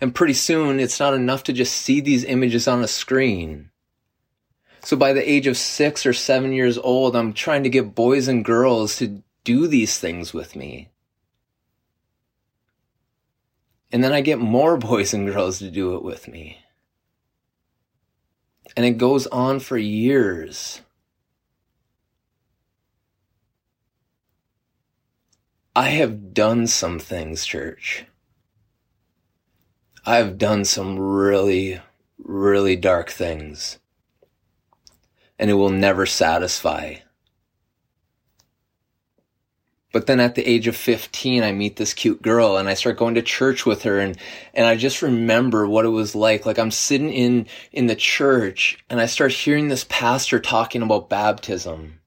And 0.01 0.15
pretty 0.15 0.33
soon 0.33 0.79
it's 0.79 0.99
not 0.99 1.13
enough 1.13 1.43
to 1.43 1.53
just 1.53 1.75
see 1.75 1.99
these 1.99 2.23
images 2.23 2.67
on 2.67 2.81
a 2.81 2.87
screen. 2.87 3.69
So 4.81 4.95
by 4.95 5.13
the 5.13 5.29
age 5.29 5.47
of 5.47 5.57
six 5.57 6.05
or 6.05 6.13
seven 6.13 6.53
years 6.53 6.77
old, 6.77 7.15
I'm 7.15 7.33
trying 7.33 7.63
to 7.63 7.69
get 7.69 7.95
boys 7.95 8.27
and 8.27 8.45
girls 8.45 8.97
to 8.97 9.21
do 9.43 9.67
these 9.67 9.99
things 9.99 10.33
with 10.33 10.55
me. 10.55 10.89
And 13.95 14.03
then 14.03 14.11
I 14.11 14.19
get 14.19 14.39
more 14.39 14.75
boys 14.91 15.13
and 15.13 15.25
girls 15.25 15.59
to 15.59 15.71
do 15.71 15.95
it 15.95 16.03
with 16.03 16.27
me. 16.27 16.57
And 18.75 18.85
it 18.85 18.97
goes 18.97 19.25
on 19.27 19.61
for 19.61 19.77
years. 19.77 20.81
I 25.73 25.91
have 25.91 26.33
done 26.33 26.67
some 26.67 26.99
things, 26.99 27.45
church. 27.45 28.03
I 30.05 30.17
have 30.17 30.37
done 30.37 30.65
some 30.65 30.99
really, 30.99 31.79
really 32.17 32.75
dark 32.75 33.09
things. 33.09 33.79
And 35.39 35.49
it 35.49 35.53
will 35.53 35.69
never 35.69 36.05
satisfy. 36.05 36.95
But 39.95 40.07
then 40.07 40.19
at 40.19 40.35
the 40.35 40.45
age 40.45 40.67
of 40.67 40.75
15, 40.75 41.41
I 41.41 41.53
meet 41.53 41.77
this 41.77 41.93
cute 41.93 42.21
girl 42.21 42.57
and 42.57 42.67
I 42.67 42.73
start 42.73 42.97
going 42.97 43.15
to 43.15 43.21
church 43.21 43.65
with 43.65 43.83
her 43.83 43.97
and, 43.97 44.17
and 44.53 44.67
I 44.67 44.75
just 44.75 45.01
remember 45.01 45.65
what 45.65 45.85
it 45.85 45.87
was 45.87 46.13
like. 46.13 46.45
Like 46.45 46.59
I'm 46.59 46.69
sitting 46.69 47.13
in, 47.13 47.47
in 47.71 47.87
the 47.87 47.95
church 47.95 48.77
and 48.89 48.99
I 48.99 49.05
start 49.05 49.31
hearing 49.31 49.69
this 49.69 49.85
pastor 49.87 50.41
talking 50.41 50.81
about 50.81 51.07
baptism. 51.07 52.01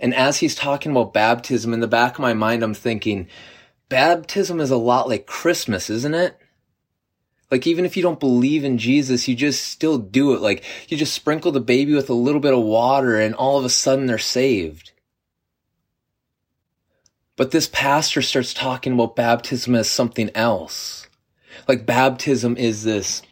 And 0.00 0.14
as 0.14 0.38
he's 0.38 0.54
talking 0.54 0.90
about 0.90 1.12
baptism 1.12 1.74
in 1.74 1.80
the 1.80 1.86
back 1.86 2.14
of 2.14 2.20
my 2.20 2.32
mind, 2.32 2.62
I'm 2.62 2.72
thinking, 2.72 3.28
baptism 3.90 4.58
is 4.58 4.70
a 4.70 4.78
lot 4.78 5.06
like 5.06 5.26
Christmas, 5.26 5.90
isn't 5.90 6.14
it? 6.14 6.34
Like 7.50 7.66
even 7.66 7.84
if 7.84 7.94
you 7.94 8.02
don't 8.02 8.18
believe 8.18 8.64
in 8.64 8.78
Jesus, 8.78 9.28
you 9.28 9.34
just 9.34 9.66
still 9.66 9.98
do 9.98 10.32
it. 10.32 10.40
Like 10.40 10.64
you 10.88 10.96
just 10.96 11.12
sprinkle 11.12 11.52
the 11.52 11.60
baby 11.60 11.92
with 11.92 12.08
a 12.08 12.14
little 12.14 12.40
bit 12.40 12.54
of 12.54 12.64
water 12.64 13.20
and 13.20 13.34
all 13.34 13.58
of 13.58 13.66
a 13.66 13.68
sudden 13.68 14.06
they're 14.06 14.16
saved. 14.16 14.92
But 17.38 17.52
this 17.52 17.70
pastor 17.72 18.20
starts 18.20 18.52
talking 18.52 18.92
about 18.92 19.14
baptism 19.14 19.76
as 19.76 19.88
something 19.88 20.28
else. 20.34 21.06
Like 21.68 21.86
baptism 21.86 22.56
is 22.56 22.82
this, 22.82 23.22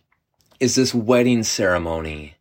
is 0.60 0.76
this 0.76 0.94
wedding 0.94 1.42
ceremony. 1.42 2.36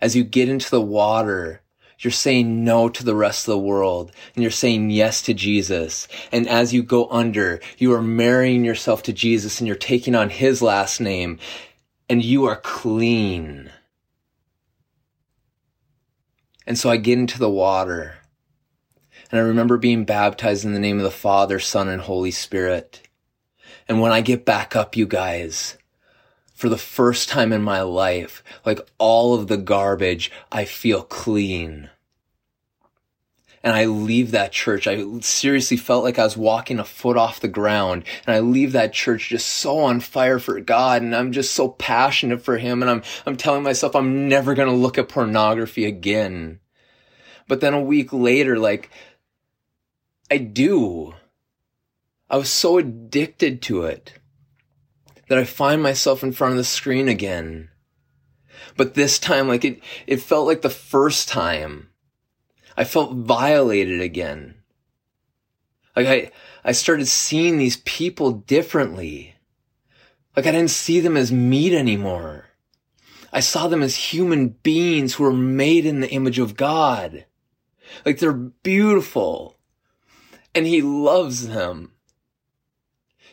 As 0.00 0.16
you 0.16 0.24
get 0.24 0.48
into 0.48 0.70
the 0.70 0.80
water, 0.80 1.60
you're 1.98 2.10
saying 2.10 2.64
no 2.64 2.88
to 2.88 3.04
the 3.04 3.14
rest 3.14 3.46
of 3.46 3.52
the 3.52 3.58
world 3.58 4.10
and 4.34 4.42
you're 4.42 4.50
saying 4.50 4.88
yes 4.88 5.20
to 5.22 5.34
Jesus. 5.34 6.08
And 6.32 6.48
as 6.48 6.72
you 6.72 6.82
go 6.82 7.08
under, 7.10 7.60
you 7.76 7.92
are 7.92 8.00
marrying 8.00 8.64
yourself 8.64 9.02
to 9.02 9.12
Jesus 9.12 9.60
and 9.60 9.68
you're 9.68 9.76
taking 9.76 10.14
on 10.14 10.30
his 10.30 10.62
last 10.62 10.98
name 10.98 11.38
and 12.08 12.24
you 12.24 12.46
are 12.46 12.56
clean. 12.56 13.70
And 16.66 16.78
so 16.78 16.88
I 16.88 16.96
get 16.96 17.18
into 17.18 17.38
the 17.38 17.50
water 17.50 18.19
and 19.30 19.40
I 19.40 19.44
remember 19.44 19.76
being 19.76 20.04
baptized 20.04 20.64
in 20.64 20.72
the 20.72 20.80
name 20.80 20.98
of 20.98 21.04
the 21.04 21.10
Father, 21.10 21.60
Son, 21.60 21.88
and 21.88 22.02
Holy 22.02 22.30
Spirit. 22.30 23.08
And 23.88 24.00
when 24.00 24.12
I 24.12 24.20
get 24.20 24.44
back 24.44 24.74
up, 24.74 24.96
you 24.96 25.06
guys, 25.06 25.76
for 26.54 26.68
the 26.68 26.78
first 26.78 27.28
time 27.28 27.52
in 27.52 27.62
my 27.62 27.82
life, 27.82 28.42
like 28.66 28.80
all 28.98 29.34
of 29.34 29.46
the 29.46 29.56
garbage, 29.56 30.30
I 30.50 30.64
feel 30.64 31.02
clean. 31.02 31.90
And 33.62 33.74
I 33.74 33.84
leave 33.84 34.30
that 34.30 34.52
church. 34.52 34.86
I 34.86 35.04
seriously 35.20 35.76
felt 35.76 36.02
like 36.02 36.18
I 36.18 36.24
was 36.24 36.36
walking 36.36 36.78
a 36.78 36.84
foot 36.84 37.18
off 37.18 37.40
the 37.40 37.48
ground. 37.48 38.04
And 38.26 38.34
I 38.34 38.40
leave 38.40 38.72
that 38.72 38.94
church 38.94 39.28
just 39.28 39.46
so 39.46 39.80
on 39.80 40.00
fire 40.00 40.38
for 40.38 40.58
God. 40.60 41.02
And 41.02 41.14
I'm 41.14 41.30
just 41.30 41.54
so 41.54 41.68
passionate 41.68 42.42
for 42.42 42.56
Him. 42.56 42.80
And 42.82 42.90
I'm, 42.90 43.02
I'm 43.26 43.36
telling 43.36 43.62
myself 43.62 43.94
I'm 43.94 44.28
never 44.28 44.54
going 44.54 44.68
to 44.68 44.74
look 44.74 44.96
at 44.96 45.10
pornography 45.10 45.84
again. 45.84 46.60
But 47.48 47.60
then 47.60 47.74
a 47.74 47.82
week 47.82 48.12
later, 48.12 48.58
like, 48.58 48.90
I 50.30 50.38
do. 50.38 51.14
I 52.28 52.36
was 52.36 52.50
so 52.50 52.78
addicted 52.78 53.60
to 53.62 53.82
it 53.82 54.14
that 55.28 55.38
I 55.38 55.44
find 55.44 55.82
myself 55.82 56.22
in 56.22 56.32
front 56.32 56.52
of 56.52 56.58
the 56.58 56.64
screen 56.64 57.08
again. 57.08 57.70
But 58.76 58.94
this 58.94 59.18
time, 59.18 59.48
like 59.48 59.64
it, 59.64 59.80
it 60.06 60.22
felt 60.22 60.46
like 60.46 60.62
the 60.62 60.70
first 60.70 61.28
time. 61.28 61.88
I 62.76 62.84
felt 62.84 63.14
violated 63.14 64.00
again. 64.00 64.54
Like 65.96 66.06
I, 66.06 66.30
I 66.64 66.72
started 66.72 67.08
seeing 67.08 67.58
these 67.58 67.78
people 67.78 68.30
differently. 68.30 69.34
Like 70.36 70.46
I 70.46 70.52
didn't 70.52 70.70
see 70.70 71.00
them 71.00 71.16
as 71.16 71.32
meat 71.32 71.74
anymore. 71.74 72.46
I 73.32 73.40
saw 73.40 73.66
them 73.66 73.82
as 73.82 73.96
human 73.96 74.48
beings 74.48 75.14
who 75.14 75.24
were 75.24 75.32
made 75.32 75.84
in 75.84 76.00
the 76.00 76.10
image 76.10 76.38
of 76.38 76.56
God. 76.56 77.26
Like 78.04 78.18
they're 78.18 78.32
beautiful 78.32 79.59
and 80.54 80.66
he 80.66 80.82
loves 80.82 81.48
them. 81.48 81.92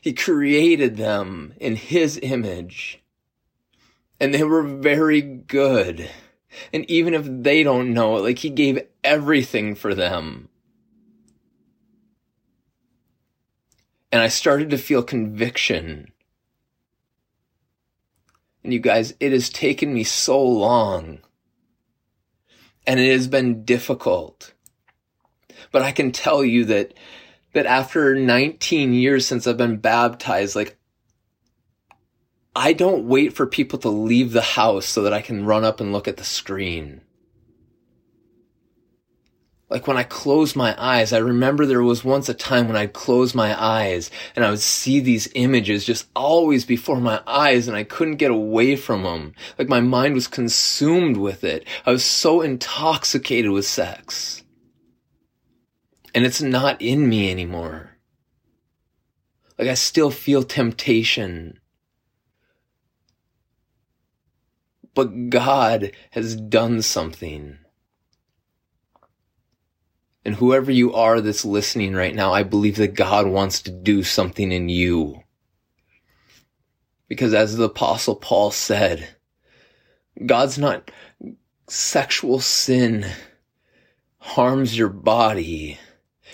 He 0.02 0.14
created 0.14 0.98
them 0.98 1.54
in 1.60 1.76
his 1.76 2.20
image. 2.22 3.02
And 4.20 4.34
they 4.34 4.44
were 4.44 4.64
very 4.64 5.22
good. 5.22 6.10
And 6.74 6.90
even 6.90 7.14
if 7.14 7.26
they 7.26 7.64
don't 7.64 7.94
know 7.94 8.18
it, 8.18 8.22
like 8.22 8.40
he 8.40 8.50
gave 8.50 8.82
everything 9.04 9.76
for 9.76 9.94
them. 9.94 10.50
And 14.12 14.22
I 14.22 14.28
started 14.28 14.70
to 14.70 14.78
feel 14.78 15.04
conviction. 15.04 16.12
And 18.64 18.74
you 18.74 18.80
guys, 18.80 19.14
it 19.20 19.32
has 19.32 19.50
taken 19.50 19.94
me 19.94 20.04
so 20.04 20.42
long. 20.42 21.20
And 22.86 23.00
it 23.00 23.12
has 23.12 23.28
been 23.28 23.66
difficult. 23.66 24.54
But 25.72 25.82
I 25.82 25.92
can 25.92 26.12
tell 26.12 26.44
you 26.44 26.66
that, 26.66 26.94
that 27.54 27.66
after 27.66 28.16
19 28.16 28.94
years 28.94 29.26
since 29.26 29.48
I've 29.48 29.58
been 29.58 29.78
baptized, 29.78 30.56
like, 30.56 30.78
I 32.56 32.74
don't 32.74 33.08
wait 33.08 33.34
for 33.34 33.46
people 33.46 33.78
to 33.80 33.90
leave 33.90 34.32
the 34.32 34.42
house 34.42 34.88
so 34.88 35.04
that 35.04 35.14
I 35.14 35.22
can 35.22 35.46
run 35.46 35.64
up 35.64 35.80
and 35.80 35.94
look 35.94 36.08
at 36.08 36.18
the 36.18 36.24
screen. 36.24 37.02
Like 39.70 39.86
when 39.86 39.98
I 39.98 40.04
close 40.04 40.56
my 40.56 40.74
eyes, 40.82 41.12
I 41.12 41.18
remember 41.18 41.66
there 41.66 41.84
was 41.84 42.04
once 42.04 42.30
a 42.30 42.34
time 42.34 42.68
when 42.68 42.78
I'd 42.78 42.94
close 42.94 43.36
my 43.36 43.62
eyes 43.62 44.10
and 44.36 44.46
I 44.46 44.50
would 44.50 44.62
see 44.62 45.02
these 45.02 45.30
images 45.36 45.86
just 45.86 46.08
always 46.16 46.64
before 46.64 47.02
my 47.02 47.22
eyes 47.28 47.68
and 47.68 47.76
I 47.76 47.84
couldn't 47.84 48.16
get 48.16 48.32
away 48.32 48.78
from 48.78 49.04
them. 49.04 49.34
Like 49.60 49.68
my 49.68 49.82
mind 49.82 50.16
was 50.16 50.28
consumed 50.28 51.18
with 51.18 51.44
it. 51.44 51.68
I 51.86 51.92
was 51.92 52.06
so 52.06 52.42
intoxicated 52.42 53.52
with 53.52 53.68
sex 53.68 54.44
and 56.18 56.26
it's 56.26 56.42
not 56.42 56.82
in 56.82 57.08
me 57.08 57.30
anymore. 57.30 57.92
Like 59.56 59.68
I 59.68 59.76
still 59.76 60.10
feel 60.10 60.42
temptation. 60.42 61.60
But 64.96 65.30
God 65.30 65.92
has 66.10 66.36
done 66.36 66.82
something. 66.82 67.60
And 70.26 70.34
whoever 70.34 70.72
you 70.72 70.92
are 70.96 71.22
that's 71.22 71.46
listening 71.46 71.94
right 71.94 72.16
now, 72.16 72.34
I 72.34 72.42
believe 72.42 72.78
that 72.78 72.96
God 72.96 73.28
wants 73.28 73.62
to 73.62 73.72
do 73.72 74.02
something 74.02 74.52
in 74.52 74.70
you. 74.70 75.22
Because 77.08 77.36
as 77.36 77.58
the 77.58 77.66
apostle 77.66 78.16
Paul 78.16 78.50
said, 78.50 79.08
God's 80.26 80.58
not 80.58 80.90
sexual 81.68 82.40
sin 82.40 83.06
harms 84.18 84.76
your 84.76 84.90
body. 84.90 85.78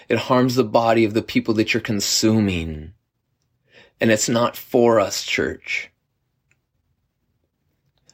It 0.09 0.17
harms 0.19 0.55
the 0.55 0.63
body 0.63 1.05
of 1.05 1.13
the 1.13 1.21
people 1.21 1.53
that 1.55 1.73
you're 1.73 1.81
consuming. 1.81 2.93
And 3.99 4.11
it's 4.11 4.29
not 4.29 4.57
for 4.57 4.99
us, 4.99 5.23
church. 5.23 5.91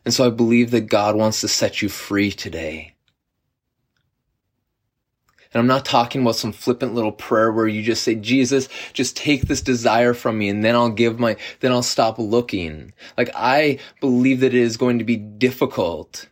And 0.05 0.13
so 0.13 0.25
I 0.25 0.29
believe 0.29 0.71
that 0.71 0.81
God 0.81 1.15
wants 1.15 1.41
to 1.41 1.47
set 1.47 1.81
you 1.81 1.89
free 1.89 2.31
today. 2.31 2.95
And 5.51 5.59
I'm 5.59 5.67
not 5.67 5.83
talking 5.83 6.21
about 6.21 6.35
some 6.35 6.51
flippant 6.51 6.93
little 6.93 7.11
prayer 7.11 7.51
where 7.51 7.67
you 7.67 7.81
just 7.81 8.03
say, 8.03 8.13
Jesus, 8.13 8.69
just 8.93 9.17
take 9.17 9.43
this 9.43 9.61
desire 9.61 10.13
from 10.13 10.37
me 10.37 10.47
and 10.47 10.63
then 10.63 10.75
I'll 10.75 10.91
give 10.91 11.19
my, 11.19 11.37
then 11.59 11.71
I'll 11.71 11.81
stop 11.81 12.19
looking. 12.19 12.93
Like 13.17 13.31
I 13.33 13.79
believe 13.99 14.41
that 14.41 14.53
it 14.53 14.61
is 14.61 14.77
going 14.77 14.99
to 14.99 15.05
be 15.05 15.15
difficult 15.15 16.28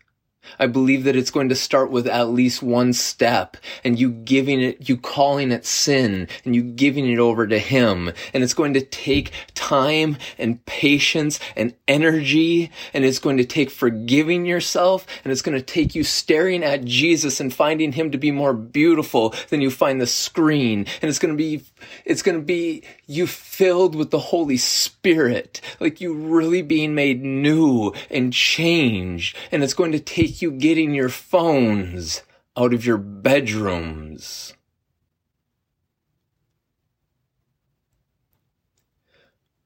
I 0.59 0.67
believe 0.67 1.03
that 1.03 1.15
it's 1.15 1.31
going 1.31 1.49
to 1.49 1.55
start 1.55 1.91
with 1.91 2.07
at 2.07 2.29
least 2.29 2.61
one 2.63 2.93
step 2.93 3.57
and 3.83 3.99
you 3.99 4.11
giving 4.11 4.61
it, 4.61 4.89
you 4.89 4.97
calling 4.97 5.51
it 5.51 5.65
sin 5.65 6.27
and 6.45 6.55
you 6.55 6.63
giving 6.63 7.09
it 7.09 7.19
over 7.19 7.47
to 7.47 7.59
Him. 7.59 8.11
And 8.33 8.43
it's 8.43 8.53
going 8.53 8.73
to 8.73 8.81
take 8.81 9.31
time 9.55 10.17
and 10.37 10.63
patience 10.65 11.39
and 11.55 11.73
energy 11.87 12.71
and 12.93 13.05
it's 13.05 13.19
going 13.19 13.37
to 13.37 13.45
take 13.45 13.69
forgiving 13.69 14.45
yourself 14.45 15.05
and 15.23 15.31
it's 15.31 15.41
going 15.41 15.57
to 15.57 15.63
take 15.63 15.95
you 15.95 16.03
staring 16.03 16.63
at 16.63 16.85
Jesus 16.85 17.39
and 17.39 17.53
finding 17.53 17.91
Him 17.91 18.11
to 18.11 18.17
be 18.17 18.31
more 18.31 18.53
beautiful 18.53 19.33
than 19.49 19.61
you 19.61 19.71
find 19.71 20.01
the 20.01 20.07
screen. 20.07 20.85
And 21.01 21.09
it's 21.09 21.19
going 21.19 21.33
to 21.33 21.37
be, 21.37 21.63
it's 22.05 22.21
going 22.21 22.37
to 22.37 22.43
be 22.43 22.83
you 23.05 23.27
filled 23.27 23.95
with 23.95 24.11
the 24.11 24.19
Holy 24.19 24.57
Spirit, 24.57 25.61
like 25.79 26.01
you 26.01 26.13
really 26.13 26.61
being 26.61 26.95
made 26.95 27.23
new 27.23 27.93
and 28.09 28.33
changed. 28.33 29.35
And 29.51 29.63
it's 29.63 29.73
going 29.73 29.91
to 29.91 29.99
take 29.99 30.41
you 30.41 30.51
getting 30.51 30.93
your 30.93 31.09
phones 31.09 32.23
out 32.55 32.73
of 32.73 32.85
your 32.85 32.97
bedrooms. 32.97 34.53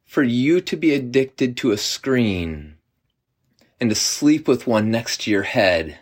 For 0.06 0.24
you 0.24 0.60
to 0.60 0.76
be 0.76 0.94
addicted 0.94 1.56
to 1.58 1.72
a 1.72 1.78
screen 1.78 2.76
and 3.80 3.90
to 3.90 3.96
sleep 3.96 4.48
with 4.48 4.68
one 4.68 4.92
next 4.92 5.22
to 5.22 5.32
your 5.32 5.44
head 5.44 6.01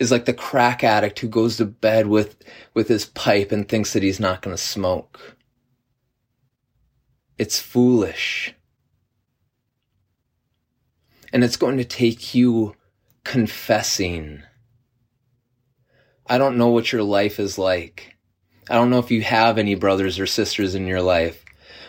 is 0.00 0.10
like 0.10 0.24
the 0.24 0.32
crack 0.32 0.82
addict 0.82 1.18
who 1.18 1.28
goes 1.28 1.58
to 1.58 1.66
bed 1.66 2.06
with, 2.06 2.42
with 2.72 2.88
his 2.88 3.04
pipe 3.04 3.52
and 3.52 3.68
thinks 3.68 3.92
that 3.92 4.02
he's 4.02 4.18
not 4.18 4.40
going 4.40 4.56
to 4.56 4.60
smoke. 4.60 5.36
It's 7.38 7.60
foolish. 7.60 8.54
And 11.32 11.44
it's 11.44 11.58
going 11.58 11.76
to 11.76 11.84
take 11.84 12.34
you 12.34 12.74
confessing. 13.24 14.42
I 16.26 16.38
don't 16.38 16.56
know 16.56 16.68
what 16.68 16.92
your 16.92 17.02
life 17.02 17.38
is 17.38 17.58
like. 17.58 18.16
I 18.70 18.74
don't 18.74 18.88
know 18.88 19.00
if 19.00 19.10
you 19.10 19.20
have 19.20 19.58
any 19.58 19.74
brothers 19.74 20.18
or 20.18 20.26
sisters 20.26 20.74
in 20.74 20.86
your 20.86 21.02
life, 21.02 21.44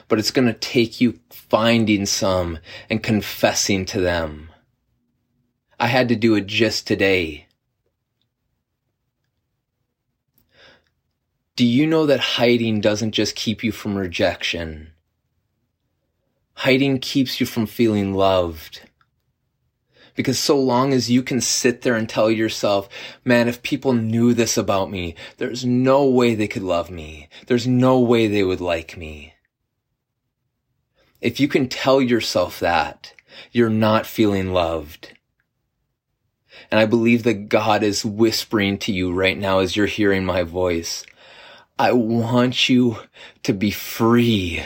but 0.09 0.19
it's 0.19 0.31
going 0.31 0.47
to 0.47 0.53
take 0.53 0.99
you 0.99 1.19
finding 1.29 2.05
some 2.05 2.59
and 2.89 3.01
confessing 3.01 3.85
to 3.85 4.01
them. 4.01 4.49
I 5.79 5.87
had 5.87 6.09
to 6.09 6.15
do 6.17 6.35
it 6.35 6.47
just 6.47 6.85
today. 6.85 7.47
Do 11.55 11.65
you 11.65 11.85
know 11.85 12.05
that 12.05 12.19
hiding 12.19 12.79
doesn't 12.79 13.11
just 13.11 13.35
keep 13.35 13.63
you 13.63 13.71
from 13.71 13.95
rejection? 13.95 14.91
Hiding 16.53 16.99
keeps 16.99 17.39
you 17.39 17.45
from 17.45 17.65
feeling 17.65 18.13
loved. 18.13 18.81
Because 20.15 20.39
so 20.39 20.59
long 20.59 20.93
as 20.93 21.11
you 21.11 21.23
can 21.23 21.41
sit 21.41 21.81
there 21.81 21.95
and 21.95 22.07
tell 22.07 22.31
yourself, 22.31 22.87
man, 23.25 23.47
if 23.47 23.63
people 23.63 23.93
knew 23.93 24.33
this 24.33 24.57
about 24.57 24.89
me, 24.91 25.15
there's 25.37 25.65
no 25.65 26.05
way 26.05 26.35
they 26.35 26.47
could 26.47 26.63
love 26.63 26.89
me. 26.89 27.27
There's 27.47 27.67
no 27.67 27.99
way 27.99 28.27
they 28.27 28.43
would 28.43 28.61
like 28.61 28.95
me. 28.95 29.33
If 31.19 31.39
you 31.39 31.47
can 31.47 31.67
tell 31.67 32.01
yourself 32.01 32.59
that, 32.59 33.13
you're 33.51 33.69
not 33.69 34.05
feeling 34.05 34.53
loved. 34.53 35.17
And 36.69 36.79
I 36.79 36.85
believe 36.85 37.23
that 37.23 37.49
God 37.49 37.83
is 37.83 38.05
whispering 38.05 38.77
to 38.79 38.93
you 38.93 39.13
right 39.13 39.37
now 39.37 39.59
as 39.59 39.75
you're 39.75 39.85
hearing 39.85 40.25
my 40.25 40.43
voice. 40.43 41.05
I 41.81 41.93
want 41.93 42.69
you 42.69 42.97
to 43.41 43.53
be 43.53 43.71
free. 43.71 44.63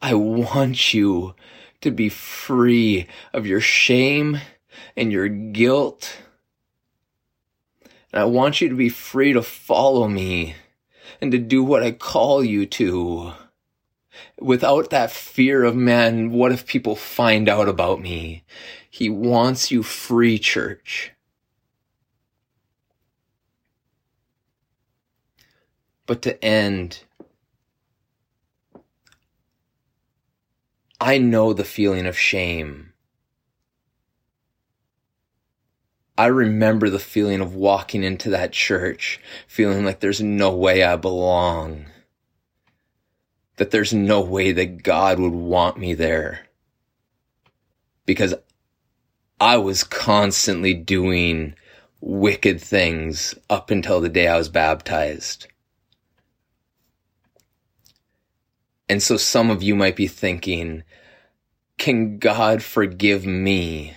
I 0.00 0.14
want 0.14 0.94
you 0.94 1.34
to 1.82 1.90
be 1.90 2.08
free 2.08 3.06
of 3.34 3.46
your 3.46 3.60
shame 3.60 4.40
and 4.96 5.12
your 5.12 5.28
guilt. 5.28 6.16
And 8.10 8.22
I 8.22 8.24
want 8.24 8.62
you 8.62 8.70
to 8.70 8.74
be 8.74 8.88
free 8.88 9.34
to 9.34 9.42
follow 9.42 10.08
me 10.08 10.54
and 11.20 11.30
to 11.30 11.36
do 11.36 11.62
what 11.62 11.82
I 11.82 11.92
call 11.92 12.42
you 12.42 12.64
to 12.64 13.34
without 14.40 14.88
that 14.88 15.10
fear 15.10 15.62
of 15.64 15.76
man, 15.76 16.30
what 16.30 16.52
if 16.52 16.66
people 16.66 16.96
find 16.96 17.50
out 17.50 17.68
about 17.68 18.00
me? 18.00 18.44
He 18.90 19.10
wants 19.10 19.70
you 19.70 19.82
free, 19.82 20.38
church. 20.38 21.12
But 26.06 26.22
to 26.22 26.42
end, 26.44 27.02
I 31.00 31.18
know 31.18 31.52
the 31.52 31.64
feeling 31.64 32.06
of 32.06 32.18
shame. 32.18 32.92
I 36.18 36.26
remember 36.26 36.88
the 36.88 36.98
feeling 36.98 37.40
of 37.40 37.54
walking 37.54 38.02
into 38.02 38.30
that 38.30 38.52
church, 38.52 39.20
feeling 39.46 39.84
like 39.84 40.00
there's 40.00 40.22
no 40.22 40.50
way 40.50 40.82
I 40.82 40.96
belong. 40.96 41.86
That 43.56 43.70
there's 43.70 43.92
no 43.92 44.22
way 44.22 44.52
that 44.52 44.82
God 44.82 45.18
would 45.18 45.32
want 45.32 45.76
me 45.76 45.92
there. 45.92 46.46
Because 48.06 48.34
I 49.40 49.58
was 49.58 49.84
constantly 49.84 50.72
doing 50.72 51.54
wicked 52.00 52.60
things 52.60 53.34
up 53.50 53.70
until 53.70 54.00
the 54.00 54.08
day 54.08 54.28
I 54.28 54.38
was 54.38 54.48
baptized. 54.48 55.48
And 58.88 59.02
so 59.02 59.16
some 59.16 59.50
of 59.50 59.62
you 59.62 59.74
might 59.74 59.96
be 59.96 60.06
thinking, 60.06 60.84
can 61.78 62.18
God 62.18 62.62
forgive 62.62 63.26
me? 63.26 63.94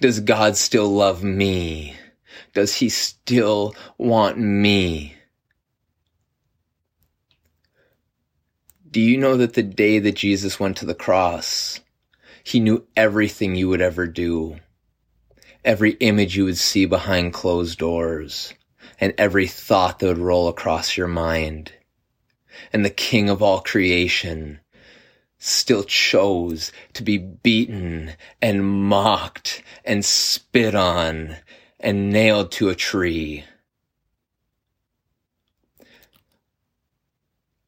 Does 0.00 0.20
God 0.20 0.56
still 0.56 0.88
love 0.88 1.24
me? 1.24 1.96
Does 2.54 2.76
he 2.76 2.88
still 2.88 3.74
want 3.96 4.38
me? 4.38 5.14
Do 8.90 9.00
you 9.00 9.16
know 9.16 9.36
that 9.36 9.54
the 9.54 9.62
day 9.62 9.98
that 9.98 10.16
Jesus 10.16 10.60
went 10.60 10.76
to 10.78 10.86
the 10.86 10.94
cross, 10.94 11.80
he 12.42 12.60
knew 12.60 12.86
everything 12.96 13.54
you 13.54 13.68
would 13.68 13.80
ever 13.80 14.06
do, 14.06 14.56
every 15.64 15.92
image 15.92 16.36
you 16.36 16.44
would 16.44 16.58
see 16.58 16.86
behind 16.86 17.32
closed 17.32 17.78
doors, 17.78 18.52
and 18.98 19.14
every 19.16 19.46
thought 19.46 20.00
that 20.00 20.06
would 20.06 20.18
roll 20.18 20.48
across 20.48 20.96
your 20.96 21.08
mind 21.08 21.72
and 22.72 22.84
the 22.84 22.90
king 22.90 23.28
of 23.28 23.42
all 23.42 23.60
creation 23.60 24.60
still 25.38 25.84
chose 25.84 26.70
to 26.92 27.02
be 27.02 27.16
beaten 27.16 28.12
and 28.42 28.64
mocked 28.64 29.62
and 29.84 30.04
spit 30.04 30.74
on 30.74 31.36
and 31.80 32.12
nailed 32.12 32.52
to 32.52 32.68
a 32.68 32.74
tree. 32.74 33.44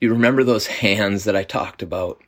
You 0.01 0.11
remember 0.11 0.45
those 0.45 0.67
hands 0.67 1.25
that 1.25 1.37
I 1.37 1.45
talked 1.45 1.83
about? 1.83 2.21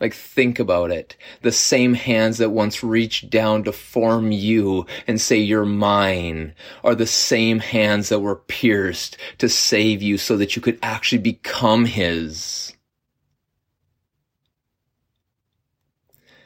Like, 0.00 0.14
think 0.14 0.60
about 0.60 0.92
it. 0.92 1.16
The 1.42 1.50
same 1.50 1.94
hands 1.94 2.38
that 2.38 2.50
once 2.50 2.84
reached 2.84 3.30
down 3.30 3.64
to 3.64 3.72
form 3.72 4.30
you 4.30 4.86
and 5.08 5.20
say 5.20 5.38
you're 5.38 5.64
mine 5.64 6.54
are 6.84 6.94
the 6.94 7.06
same 7.06 7.58
hands 7.58 8.08
that 8.08 8.20
were 8.20 8.36
pierced 8.36 9.16
to 9.38 9.48
save 9.48 10.00
you 10.00 10.16
so 10.16 10.36
that 10.36 10.54
you 10.54 10.62
could 10.62 10.78
actually 10.82 11.18
become 11.18 11.86
his. 11.86 12.74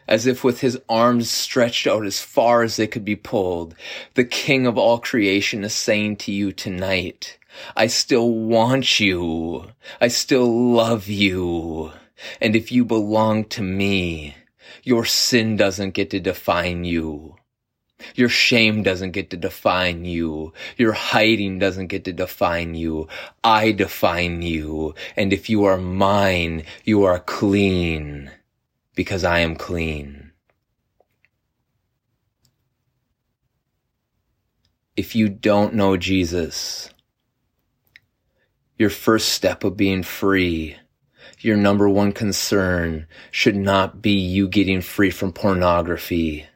As 0.08 0.26
if 0.26 0.42
with 0.42 0.60
his 0.60 0.78
arms 0.88 1.30
stretched 1.30 1.86
out 1.86 2.06
as 2.06 2.20
far 2.20 2.62
as 2.62 2.76
they 2.76 2.86
could 2.86 3.04
be 3.04 3.16
pulled, 3.16 3.74
the 4.14 4.24
king 4.24 4.66
of 4.66 4.78
all 4.78 4.98
creation 4.98 5.62
is 5.62 5.74
saying 5.74 6.16
to 6.16 6.32
you 6.32 6.52
tonight, 6.52 7.38
I 7.76 7.86
still 7.86 8.30
want 8.30 8.98
you. 8.98 9.72
I 10.00 10.08
still 10.08 10.72
love 10.72 11.06
you. 11.06 11.92
And 12.40 12.56
if 12.56 12.72
you 12.72 12.84
belong 12.84 13.44
to 13.46 13.62
me, 13.62 14.36
your 14.82 15.04
sin 15.04 15.56
doesn't 15.56 15.90
get 15.90 16.10
to 16.10 16.20
define 16.20 16.84
you. 16.84 17.36
Your 18.14 18.28
shame 18.28 18.82
doesn't 18.82 19.12
get 19.12 19.30
to 19.30 19.36
define 19.36 20.04
you. 20.04 20.52
Your 20.76 20.92
hiding 20.92 21.58
doesn't 21.58 21.86
get 21.86 22.04
to 22.04 22.12
define 22.12 22.74
you. 22.74 23.08
I 23.44 23.72
define 23.72 24.42
you. 24.42 24.94
And 25.16 25.32
if 25.32 25.48
you 25.48 25.64
are 25.64 25.78
mine, 25.78 26.64
you 26.84 27.04
are 27.04 27.20
clean 27.20 28.30
because 28.94 29.24
I 29.24 29.40
am 29.40 29.56
clean. 29.56 30.32
If 34.96 35.14
you 35.14 35.28
don't 35.28 35.74
know 35.74 35.96
Jesus, 35.96 36.90
your 38.76 38.90
first 38.90 39.30
step 39.30 39.64
of 39.64 39.76
being 39.76 40.02
free 40.02 40.76
your 41.44 41.56
number 41.56 41.88
one 41.88 42.12
concern 42.12 43.06
should 43.30 43.56
not 43.56 44.00
be 44.00 44.12
you 44.12 44.48
getting 44.48 44.80
free 44.80 45.10
from 45.10 45.32
pornography. 45.32 46.46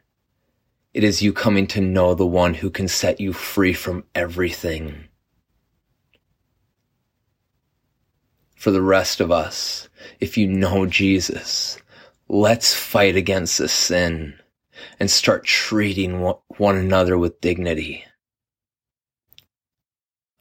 It 0.94 1.04
is 1.04 1.22
you 1.22 1.32
coming 1.32 1.66
to 1.68 1.80
know 1.80 2.14
the 2.14 2.26
one 2.26 2.54
who 2.54 2.70
can 2.70 2.88
set 2.88 3.20
you 3.20 3.32
free 3.32 3.72
from 3.72 4.04
everything. 4.14 5.08
For 8.54 8.70
the 8.70 8.82
rest 8.82 9.20
of 9.20 9.30
us, 9.30 9.88
if 10.20 10.38
you 10.38 10.48
know 10.48 10.86
Jesus, 10.86 11.78
let's 12.28 12.74
fight 12.74 13.16
against 13.16 13.58
this 13.58 13.72
sin 13.72 14.38
and 14.98 15.10
start 15.10 15.44
treating 15.44 16.20
one 16.20 16.76
another 16.76 17.18
with 17.18 17.40
dignity. 17.40 18.04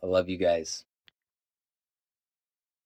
I 0.01 0.08
love 0.08 0.29
you 0.29 0.38
guys. 0.38 0.86